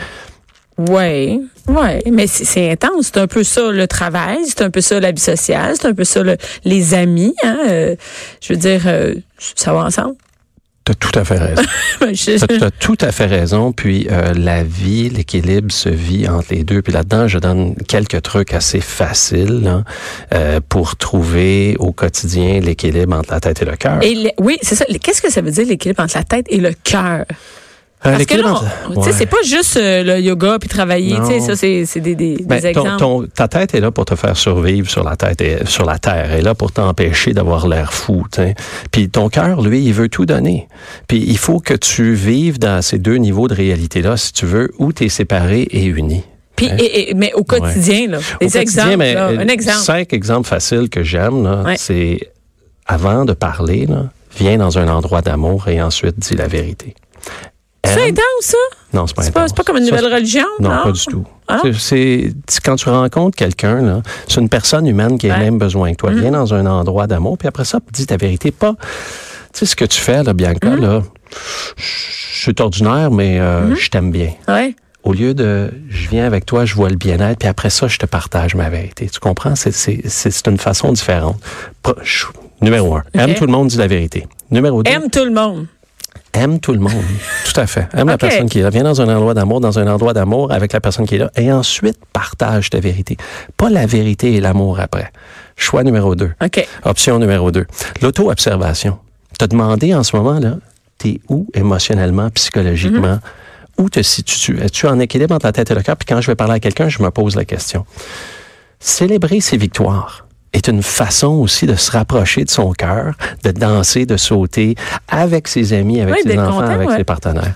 Oui, 0.77 1.39
oui, 1.69 2.11
mais 2.11 2.27
c'est- 2.27 2.43
c'est 2.43 2.69
intense. 2.71 3.05
C'est 3.13 3.17
un 3.19 3.27
peu 3.27 3.43
ça 3.45 3.71
le 3.71 3.87
travail, 3.87 4.39
c'est 4.45 4.61
un 4.61 4.69
peu 4.69 4.81
ça 4.81 4.99
la 4.99 5.13
vie 5.13 5.21
sociale, 5.21 5.75
c'est 5.79 5.87
un 5.87 5.93
peu 5.93 6.03
ça 6.03 6.21
le- 6.21 6.35
les 6.65 6.93
amis. 6.93 7.33
Hein? 7.43 7.57
euh, 7.69 7.95
je 8.41 8.51
veux 8.53 8.59
dire, 8.59 8.81
euh, 8.85 9.15
ça 9.37 9.71
va 9.71 9.85
ensemble. 9.85 10.15
Tu 10.85 10.91
as 10.91 10.95
tout 10.95 11.19
à 11.19 11.25
fait 11.25 11.37
raison. 11.37 11.61
Je- 12.01 12.45
Tu 12.45 12.63
as 12.63 12.71
tout 12.71 12.97
à 13.01 13.11
fait 13.11 13.25
raison. 13.25 13.71
Puis 13.71 14.07
euh, 14.11 14.33
la 14.35 14.63
vie, 14.63 15.09
l'équilibre 15.09 15.71
se 15.71 15.89
vit 15.89 16.27
entre 16.27 16.47
les 16.51 16.63
deux. 16.63 16.81
Puis 16.81 16.93
là-dedans, 16.93 17.27
je 17.27 17.39
donne 17.39 17.75
quelques 17.87 18.21
trucs 18.21 18.53
assez 18.53 18.79
faciles 18.81 19.61
là, 19.63 19.83
euh, 20.33 20.59
pour 20.67 20.95
trouver 20.95 21.75
au 21.79 21.91
quotidien 21.91 22.59
l'équilibre 22.59 23.15
entre 23.17 23.31
la 23.33 23.39
tête 23.39 23.61
et 23.61 23.65
le 23.65 23.75
cœur. 23.75 23.99
Et 24.03 24.13
le- 24.15 24.31
oui, 24.39 24.57
c'est 24.61 24.75
ça. 24.75 24.85
Qu'est-ce 25.01 25.21
que 25.21 25.31
ça 25.31 25.41
veut 25.41 25.51
dire 25.51 25.65
l'équilibre 25.65 26.03
entre 26.03 26.17
la 26.17 26.23
tête 26.23 26.45
et 26.49 26.57
le 26.57 26.71
cœur? 26.83 27.25
Euh, 28.05 28.11
Parce 28.11 28.25
que 28.25 28.35
là, 28.35 28.61
tu 28.93 28.99
Ouais. 28.99 29.11
c'est 29.13 29.25
pas 29.25 29.41
juste 29.43 29.77
euh, 29.77 30.03
le 30.03 30.19
yoga 30.19 30.57
puis 30.59 30.69
travailler. 30.69 31.15
Tu 31.17 31.25
sais, 31.25 31.39
ça, 31.39 31.55
c'est 31.55 31.99
des, 32.01 32.15
des, 32.15 32.37
Ben, 32.43 32.59
des 32.59 32.67
exemples. 32.67 32.97
ton- 32.97 33.25
ta 33.27 33.47
tête 33.47 33.73
est 33.73 33.79
là 33.79 33.89
pour 33.91 34.05
te 34.05 34.15
faire 34.15 34.37
survivre 34.37 34.89
sur 34.89 35.03
la 35.03 35.15
tête 35.15 35.41
et 35.41 35.65
sur 35.65 35.85
la 35.85 35.97
terre. 35.97 36.29
Elle 36.31 36.39
est 36.39 36.43
là 36.43 36.53
pour 36.55 36.71
t'empêcher 36.71 37.33
d'avoir 37.33 37.67
l'air 37.67 37.93
fou. 37.93 38.25
t'sais. 38.31 38.53
Puis 38.91 39.09
ton 39.09 39.29
cœur, 39.29 39.61
lui, 39.61 39.83
il 39.83 39.93
veut 39.93 40.09
tout 40.09 40.25
donner. 40.25 40.67
Puis 41.07 41.23
il 41.25 41.37
faut 41.37 41.59
que 41.59 41.73
tu 41.73 42.13
vives 42.13 42.59
dans 42.59 42.81
ces 42.81 42.99
deux 42.99 43.15
niveaux 43.17 43.47
de 43.47 43.55
réalité-là, 43.55 44.17
si 44.17 44.33
tu 44.33 44.45
veux, 44.45 44.71
où 44.79 44.93
tu 44.93 45.05
es 45.05 45.09
séparé 45.09 45.61
et 45.71 45.85
uni. 45.85 46.23
Puis, 46.55 46.67
et- 46.67 47.09
et- 47.09 47.13
mais 47.15 47.33
au 47.33 47.43
quotidien, 47.43 48.07
là, 48.07 48.17
Au 48.17 48.21
des 48.39 48.45
quotidien, 48.45 48.61
exemples. 48.61 48.97
mais, 48.97 49.13
là. 49.15 49.27
un 49.27 49.47
exemple. 49.47 49.79
Cinq 49.79 50.13
exemples 50.13 50.47
faciles 50.47 50.89
que 50.89 51.03
j'aime, 51.03 51.43
là, 51.43 51.63
Ouais. 51.63 51.75
c'est 51.77 52.19
avant 52.85 53.25
de 53.25 53.33
parler, 53.33 53.85
là, 53.87 54.05
viens 54.37 54.57
dans 54.57 54.77
un 54.77 54.87
endroit 54.87 55.21
d'amour 55.21 55.67
et 55.67 55.81
ensuite 55.81 56.17
dis 56.19 56.35
la 56.35 56.47
vérité. 56.47 56.93
C'est 57.85 58.09
intense, 58.09 58.23
ça? 58.41 58.57
Non, 58.93 59.07
c'est 59.07 59.15
pas 59.15 59.23
intense. 59.25 59.49
c'est 59.49 59.55
pas 59.57 59.63
comme 59.63 59.77
une 59.77 59.85
Ça, 59.85 59.91
nouvelle 59.91 60.09
c'est- 60.09 60.15
religion? 60.15 60.47
Non, 60.59 60.69
pas 60.83 60.91
du 60.91 61.05
tout. 61.05 61.25
Ah. 61.47 61.61
C'est- 61.77 62.33
quand 62.63 62.75
tu 62.75 62.89
rencontres 62.89 63.35
quelqu'un, 63.37 63.81
là, 63.81 64.01
c'est 64.27 64.39
une 64.41 64.49
personne 64.49 64.87
humaine 64.87 65.17
qui 65.17 65.29
a 65.29 65.33
Ouais. 65.33 65.35
Mm-hmm. 65.35 65.39
les 65.39 65.45
mêmes 65.51 65.59
besoins 65.59 65.91
que 65.91 65.97
toi. 65.97 66.11
Viens 66.11 66.31
dans 66.31 66.53
un 66.53 66.65
endroit 66.65 67.07
d'amour, 67.07 67.37
puis 67.37 67.47
après 67.47 67.65
ça, 67.65 67.79
dis 67.91 68.05
ta 68.07 68.17
vérité. 68.17 68.51
Pas, 68.51 68.73
tu 69.53 69.59
sais 69.59 69.65
ce 69.65 69.75
que 69.75 69.85
tu 69.85 69.99
fais, 69.99 70.23
là, 70.23 70.33
Bianca, 70.33 70.69
Mm-hmm. 70.69 70.81
là, 70.81 71.01
c'est 71.77 72.59
ordinaire, 72.59 73.11
mais 73.11 73.39
euh, 73.39 73.75
je 73.75 73.89
t'aime 73.89 74.11
bien. 74.11 74.31
Ouais. 74.47 74.75
Au 75.03 75.13
lieu 75.13 75.33
de, 75.35 75.71
je 75.87 76.09
viens 76.09 76.25
avec 76.25 76.45
toi, 76.47 76.65
je 76.65 76.73
vois 76.73 76.89
le 76.89 76.95
bien-être, 76.95 77.37
puis 77.39 77.47
après 77.47 77.69
ça, 77.69 77.87
je 77.87 77.97
te 77.97 78.05
partage 78.07 78.55
ma 78.55 78.69
vérité. 78.69 79.07
Tu 79.07 79.19
comprends? 79.19 79.55
C'est- 79.55 79.71
C'est 79.71 80.01
c'est- 80.07 80.31
c'est 80.31 80.47
une 80.47 80.57
façon 80.57 80.91
différente. 80.91 81.37
Pro- 81.83 81.93
je- 82.01 82.25
Numéro 82.61 82.95
un, 82.95 83.03
aime 83.13 83.33
tout 83.35 83.45
le 83.45 83.51
monde, 83.51 83.67
dis 83.67 83.77
la 83.77 83.85
vérité. 83.85 84.25
Numéro 84.49 84.81
deux, 84.81 84.89
Aime 84.89 85.09
tout 85.11 85.25
le 85.25 85.31
monde. 85.31 85.67
Aime 86.35 86.59
tout 86.59 86.73
le 86.73 86.79
monde. 86.79 86.93
Tout 87.45 87.59
à 87.59 87.67
fait. 87.67 87.87
Aime 87.93 88.07
la 88.07 88.17
personne 88.17 88.49
qui 88.49 88.59
est 88.59 88.63
là. 88.63 88.69
Viens 88.69 88.83
dans 88.83 89.01
un 89.01 89.15
endroit 89.15 89.33
d'amour, 89.33 89.61
dans 89.61 89.79
un 89.79 89.87
endroit 89.87 90.13
d'amour 90.13 90.51
avec 90.51 90.73
la 90.73 90.81
personne 90.81 91.05
qui 91.05 91.15
est 91.15 91.19
là. 91.19 91.31
Et 91.35 91.51
ensuite, 91.51 91.97
partage 92.13 92.69
ta 92.69 92.79
vérité. 92.79 93.17
Pas 93.57 93.69
la 93.69 93.85
vérité 93.85 94.33
et 94.33 94.41
l'amour 94.41 94.79
après. 94.79 95.11
Choix 95.55 95.83
numéro 95.83 96.15
deux. 96.15 96.31
OK. 96.43 96.67
Option 96.83 97.19
numéro 97.19 97.51
deux. 97.51 97.65
L'auto-observation. 98.01 98.99
Te 99.39 99.45
demander 99.45 99.95
en 99.95 100.03
ce 100.03 100.15
moment, 100.15 100.39
là, 100.39 100.57
t'es 100.97 101.19
où 101.29 101.47
émotionnellement, 101.53 102.29
psychologiquement? 102.31 103.19
Où 103.77 103.89
te 103.89 104.01
situes-tu? 104.01 104.61
Es-tu 104.61 104.87
en 104.87 104.99
équilibre 104.99 105.35
entre 105.35 105.45
la 105.45 105.51
tête 105.51 105.71
et 105.71 105.75
le 105.75 105.81
cœur? 105.81 105.97
Puis 105.97 106.05
quand 106.05 106.21
je 106.21 106.27
vais 106.27 106.35
parler 106.35 106.53
à 106.53 106.59
quelqu'un, 106.59 106.87
je 106.87 107.01
me 107.03 107.11
pose 107.11 107.35
la 107.35 107.45
question. 107.45 107.85
Célébrer 108.79 109.41
ses 109.41 109.57
victoires 109.57 110.24
est 110.55 110.67
une 110.67 110.81
façon 110.81 111.33
aussi 111.33 111.65
de 111.65 111.75
se 111.75 111.91
rapprocher 111.91 112.45
de 112.45 112.49
son 112.49 112.71
cœur, 112.71 113.15
de 113.43 113.51
danser, 113.51 114.05
de 114.05 114.17
sauter 114.17 114.75
avec 115.07 115.47
ses 115.47 115.73
amis, 115.73 116.01
avec 116.01 116.15
Oui, 116.15 116.21
ses 116.23 116.37
enfants, 116.39 116.61
content, 116.61 116.67
avec 116.67 116.89
ouais. 116.89 116.97
ses 116.97 117.03
partenaires. 117.03 117.55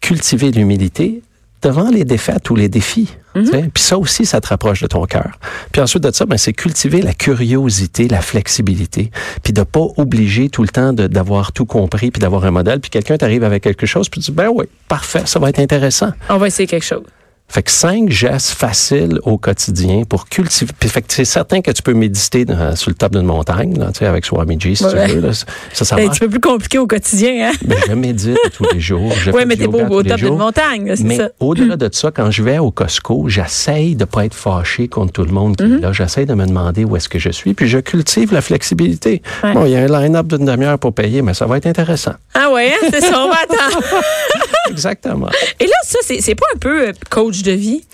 Cultiver 0.00 0.50
l'humilité 0.50 1.22
devant 1.62 1.88
les 1.88 2.04
défaites 2.04 2.48
ou 2.50 2.56
les 2.56 2.68
défis. 2.68 3.08
Sais. 3.34 3.68
Puis 3.74 3.82
ça 3.82 3.98
aussi, 3.98 4.26
ça 4.26 4.40
te 4.40 4.48
rapproche 4.48 4.82
de 4.82 4.86
ton 4.86 5.06
cœur. 5.06 5.40
Puis 5.72 5.82
ensuite 5.82 6.04
de 6.04 6.12
ça, 6.12 6.24
ben, 6.24 6.36
c'est 6.36 6.52
cultiver 6.52 7.02
la 7.02 7.14
curiosité, 7.14 8.06
la 8.06 8.20
flexibilité, 8.20 9.10
puis 9.42 9.52
de 9.52 9.62
pas 9.64 9.86
obliger 9.96 10.50
tout 10.50 10.62
le 10.62 10.68
temps 10.68 10.92
d'avoir 10.92 11.50
tout 11.50 11.64
compris, 11.64 12.12
puis 12.12 12.20
d'avoir 12.20 12.44
un 12.44 12.52
modèle. 12.52 12.78
Puis 12.78 12.90
quelqu'un 12.90 13.16
t'arrive 13.16 13.42
avec 13.42 13.64
quelque 13.64 13.86
chose, 13.86 14.08
puis 14.08 14.20
tu 14.20 14.30
dis, 14.30 14.36
ben 14.36 14.50
oui, 14.54 14.66
parfait, 14.86 15.22
ça 15.24 15.40
va 15.40 15.48
être 15.48 15.58
intéressant. 15.58 16.10
On 16.28 16.36
va 16.36 16.46
essayer 16.46 16.68
quelque 16.68 16.84
chose. 16.84 17.02
Fait 17.46 17.62
que 17.62 17.70
cinq 17.70 18.10
gestes 18.10 18.50
faciles 18.50 19.20
au 19.22 19.38
quotidien 19.38 20.02
pour 20.08 20.28
cultiver. 20.28 20.72
Fait 20.82 21.02
que 21.02 21.12
c'est 21.12 21.24
certain 21.26 21.60
que 21.60 21.70
tu 21.70 21.82
peux 21.82 21.92
méditer 21.94 22.44
dans- 22.44 22.74
sur 22.74 22.90
le 22.90 22.96
top 22.96 23.12
d'une 23.12 23.26
montagne, 23.26 23.78
là, 23.78 23.92
tu 23.92 24.00
sais, 24.00 24.06
avec 24.06 24.24
Swamiji, 24.24 24.74
si 24.74 24.84
Ouais. 24.84 25.06
tu 25.06 25.12
veux. 25.16 25.20
Là. 25.20 25.32
Ça, 25.34 25.44
ça 25.84 25.84
C'est 25.96 26.04
un 26.04 26.08
petit 26.08 26.20
peu 26.20 26.28
plus 26.30 26.40
compliqué 26.40 26.78
au 26.78 26.86
quotidien, 26.88 27.50
hein? 27.50 27.52
Ben, 27.64 27.78
je 27.86 27.92
médite 27.92 28.38
tous 28.56 28.64
les 28.72 28.80
jours. 28.80 29.12
Oui, 29.32 29.42
mais 29.46 29.56
t'es 29.56 29.64
yoga 29.64 29.86
au 29.88 30.02
top 30.02 30.16
d'une 30.16 30.36
montagne, 30.36 30.94
c'est 30.96 31.16
ça. 31.16 31.28
au-delà 31.38 31.76
de 31.76 31.88
ça, 31.92 32.10
quand 32.10 32.30
je 32.30 32.42
vais 32.42 32.58
au 32.58 32.72
Costco, 32.72 33.28
j'essaye 33.28 33.94
de 33.94 34.04
pas 34.04 34.24
être 34.24 34.34
fâché 34.34 34.88
contre 34.88 35.12
tout 35.12 35.24
le 35.24 35.32
monde 35.32 35.56
qui 35.56 35.64
est 35.64 35.78
là. 35.80 35.92
J'essaye 35.92 36.26
de 36.26 36.34
me 36.34 36.46
demander 36.46 36.84
où 36.84 36.96
est-ce 36.96 37.08
que 37.08 37.18
je 37.20 37.30
suis, 37.30 37.54
puis 37.54 37.68
je 37.68 37.78
cultive 37.78 38.32
la 38.32 38.40
flexibilité. 38.40 39.22
Ouais. 39.44 39.52
Bon, 39.52 39.64
il 39.66 39.72
y 39.72 39.76
a 39.76 39.80
un 39.80 39.86
line-up 40.00 40.26
d'une 40.26 40.46
demi-heure 40.46 40.78
pour 40.78 40.92
payer, 40.92 41.22
mais 41.22 41.34
ça 41.34 41.46
va 41.46 41.58
être 41.58 41.66
intéressant. 41.66 42.14
Ah 42.34 42.50
ouais, 42.50 42.72
hein? 42.72 42.88
c'est 42.90 43.00
ça, 43.02 43.22
on 43.24 43.28
va 43.28 43.36
attendre. 43.44 43.84
Exactement. 44.70 45.28
Et 45.60 45.66
là, 45.66 45.74
ça, 45.84 45.98
c'est 46.02 46.34
pas 46.34 46.46
un 46.54 46.58
peu 46.58 46.88
euh, 46.88 46.92
coach 47.34 47.42
de 47.42 47.52
vie? 47.52 47.84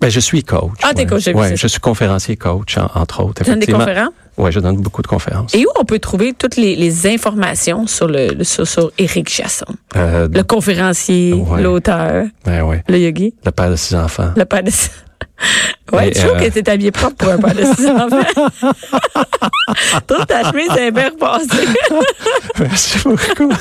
Ben, 0.00 0.08
je 0.08 0.20
suis 0.20 0.42
coach. 0.42 0.70
Ah, 0.82 0.92
t'es 0.94 1.00
ouais. 1.02 1.06
coach 1.06 1.24
de 1.24 1.30
vie, 1.32 1.36
Ouais, 1.38 1.56
je 1.56 1.66
suis 1.66 1.80
conférencier 1.80 2.36
coach, 2.36 2.76
en- 2.78 2.90
entre 2.94 3.22
autres. 3.22 3.44
Tu 3.44 3.50
donnes 3.50 3.60
des 3.60 3.66
conférences? 3.72 4.10
Oui, 4.36 4.50
je 4.50 4.58
donne 4.60 4.76
beaucoup 4.78 5.02
de 5.02 5.06
conférences. 5.06 5.54
Et 5.54 5.64
où 5.64 5.68
on 5.78 5.84
peut 5.84 5.98
trouver 6.00 6.32
toutes 6.36 6.56
les, 6.56 6.74
les 6.76 7.06
informations 7.06 7.86
sur 7.86 8.08
le, 8.08 8.42
sur, 8.42 8.66
sur 8.66 8.90
Éric 8.98 9.28
Chasson? 9.28 9.66
Euh, 9.96 10.28
Le 10.32 10.42
conférencier, 10.42 11.32
Ouais. 11.34 11.62
l'auteur, 11.62 12.24
ben 12.44 12.82
le 12.88 12.98
yogi, 12.98 13.34
le 13.44 13.50
père 13.52 13.70
de 13.70 13.76
six 13.76 13.94
enfants. 13.94 14.32
le 14.36 14.44
père 14.44 14.62
de... 14.64 14.70
Ouais, 15.92 16.10
tu 16.12 16.20
trouves 16.20 16.36
euh, 16.36 16.48
que 16.48 16.54
t'es 16.58 16.70
habillé 16.70 16.90
propre 16.90 17.16
pour 17.16 17.28
un 17.28 17.38
père 17.38 17.54
de 17.54 17.64
six 17.76 17.86
enfants? 17.88 18.70
Toute 20.06 20.26
ta 20.26 20.50
chemise 20.50 20.70
est 20.78 20.90
bien 20.90 21.10
repassée. 21.10 21.66
Merci 22.58 22.98
beaucoup. 23.04 23.52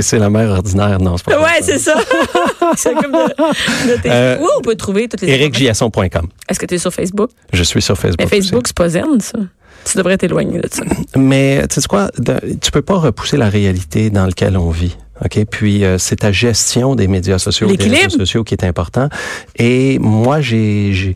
C'est- 0.00 0.18
la 0.18 0.30
mère 0.30 0.50
ordinaire, 0.50 0.98
non, 1.00 1.16
c'est 1.16 1.26
pas 1.26 1.40
ouais, 1.40 1.60
c'est 1.62 1.78
ça. 1.78 1.94
c'est 2.76 2.94
comme 2.94 3.12
de, 3.12 3.92
de 3.92 4.00
tes- 4.02 4.10
Euh, 4.10 4.38
Où 4.40 4.48
on 4.58 4.60
peut 4.62 4.74
trouver 4.76 5.08
toutes 5.08 5.22
les? 5.22 5.32
EricJasson.com. 5.32 6.28
Est-ce 6.48 6.58
que 6.58 6.66
tu 6.66 6.74
es 6.74 6.78
sur 6.78 6.92
Facebook? 6.92 7.30
Je 7.52 7.62
suis 7.62 7.82
sur 7.82 7.96
Facebook. 7.96 8.20
Mais. 8.20 8.26
Facebook, 8.26 8.62
c'est 8.66 8.76
pas 8.76 8.88
zen, 8.88 9.20
ça. 9.20 9.38
Tu 9.84 9.98
devrais 9.98 10.16
t'éloigner 10.16 10.60
de 10.60 10.68
ça. 10.70 10.82
Mais 11.16 11.66
tu 11.68 11.80
sais 11.80 11.88
quoi, 11.88 12.08
de- 12.18 12.56
tu 12.60 12.70
peux 12.70 12.82
pas 12.82 12.96
repousser 12.96 13.36
la 13.36 13.48
réalité 13.48 14.10
dans 14.10 14.26
laquelle 14.26 14.56
on 14.56 14.70
vit. 14.70 14.96
OK? 15.24 15.44
Puis 15.50 15.84
euh, 15.84 15.98
c'est 15.98 16.16
ta 16.16 16.32
gestion 16.32 16.94
des 16.94 17.08
médias 17.08 17.38
sociaux, 17.38 17.74
des 17.74 17.88
réseaux 17.88 18.18
sociaux 18.18 18.44
qui 18.44 18.54
est 18.54 18.64
important. 18.64 19.08
Et 19.56 19.98
moi, 19.98 20.40
j'ai 20.40 21.14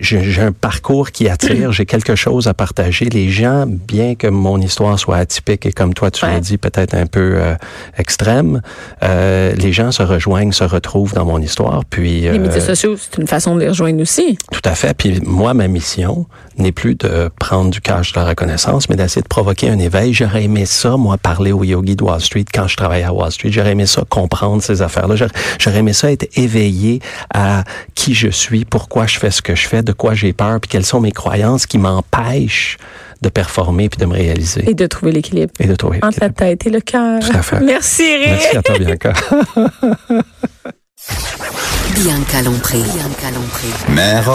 j'ai 0.00 0.40
un 0.40 0.52
parcours 0.52 1.10
qui 1.10 1.28
attire, 1.28 1.72
j'ai 1.72 1.86
quelque 1.86 2.14
chose 2.14 2.48
à 2.48 2.54
partager. 2.54 3.06
Les 3.06 3.30
gens, 3.30 3.64
bien 3.66 4.14
que 4.14 4.26
mon 4.26 4.60
histoire 4.60 4.98
soit 4.98 5.16
atypique 5.16 5.64
et 5.66 5.72
comme 5.72 5.94
toi 5.94 6.10
tu 6.10 6.24
Ouais. 6.24 6.32
l'as 6.32 6.40
dit, 6.40 6.58
peut-être 6.58 6.94
un 6.94 7.06
peu 7.06 7.34
euh, 7.36 7.54
extrême, 7.96 8.60
euh, 9.02 9.52
les 9.54 9.72
gens 9.72 9.90
se 9.92 10.02
rejoignent, 10.02 10.52
se 10.52 10.64
retrouvent 10.64 11.12
dans 11.14 11.24
mon 11.24 11.40
histoire. 11.40 11.84
Puis 11.84 12.22
Les 12.22 12.28
euh, 12.28 12.38
médias 12.38 12.60
sociaux, 12.60 12.96
c'est 12.98 13.18
une 13.20 13.26
façon 13.26 13.54
de 13.54 13.60
les 13.60 13.68
rejoindre 13.68 14.00
aussi. 14.02 14.36
tout 14.52 14.60
à 14.64 14.74
fait. 14.74 14.94
Puis 14.96 15.20
moi, 15.24 15.54
ma 15.54 15.68
mission 15.68 16.26
n'est 16.58 16.72
plus 16.72 16.94
de 16.94 17.30
prendre 17.38 17.70
du 17.70 17.80
cash 17.80 18.12
de 18.12 18.20
la 18.20 18.26
reconnaissance, 18.26 18.88
mais 18.90 18.96
d'essayer 18.96 19.22
de 19.22 19.28
provoquer 19.28 19.70
un 19.70 19.78
éveil. 19.78 20.12
J'aurais 20.12 20.44
aimé 20.44 20.66
ça, 20.66 20.96
moi, 20.96 21.16
parler 21.16 21.52
aux 21.52 21.64
yogis 21.64 21.96
de 21.96 22.04
Wall 22.04 22.20
Street 22.20 22.44
quand 22.52 22.66
je 22.68 22.76
travaillais 22.76 23.04
à 23.04 23.12
Wall 23.14 23.30
Street. 23.32 23.50
J'aurais 23.50 23.72
aimé 23.72 23.86
ça 23.86 24.02
comprendre 24.08 24.62
ces 24.62 24.82
affaires-là. 24.82 25.16
J'aurais- 25.16 25.78
aimé 25.78 25.92
ça 25.94 26.10
être 26.12 26.28
éveillé 26.36 27.00
à 27.32 27.64
qui 27.94 28.12
je 28.14 28.28
suis, 28.28 28.64
pourquoi 28.66 29.06
je 29.06 29.18
fais 29.18 29.30
ce 29.30 29.40
que 29.50 29.56
je 29.56 29.66
fais, 29.68 29.82
de 29.82 29.92
quoi 29.92 30.14
j'ai 30.14 30.32
peur, 30.32 30.60
puis 30.60 30.68
quelles 30.68 30.84
sont 30.86 31.00
mes 31.00 31.10
croyances 31.12 31.66
qui 31.66 31.78
m'empêchent 31.78 32.76
de 33.20 33.28
performer 33.28 33.88
puis 33.88 33.98
de 33.98 34.06
me 34.06 34.14
réaliser 34.14 34.68
Et 34.70 34.74
de 34.74 34.86
trouver 34.86 35.12
l'équilibre 35.12 35.52
et 35.58 35.66
de 35.66 35.74
trouver. 35.74 35.98
entre 36.02 36.18
la 36.20 36.30
tête 36.30 36.66
et 36.66 36.70
le 36.70 36.80
cœur. 36.80 37.20
Tout 37.20 37.36
à 37.36 37.42
fait. 37.42 37.60
Merci, 37.60 38.02
Eric. 38.04 38.28
Merci 38.28 38.56
à 38.56 38.62
toi, 38.62 38.78
Bianca. 38.78 39.12
Bianca 41.94 42.42
Lompré. 42.42 42.78
Bianca 42.78 43.30
Lompré. 43.34 43.68
Mère 43.92 44.30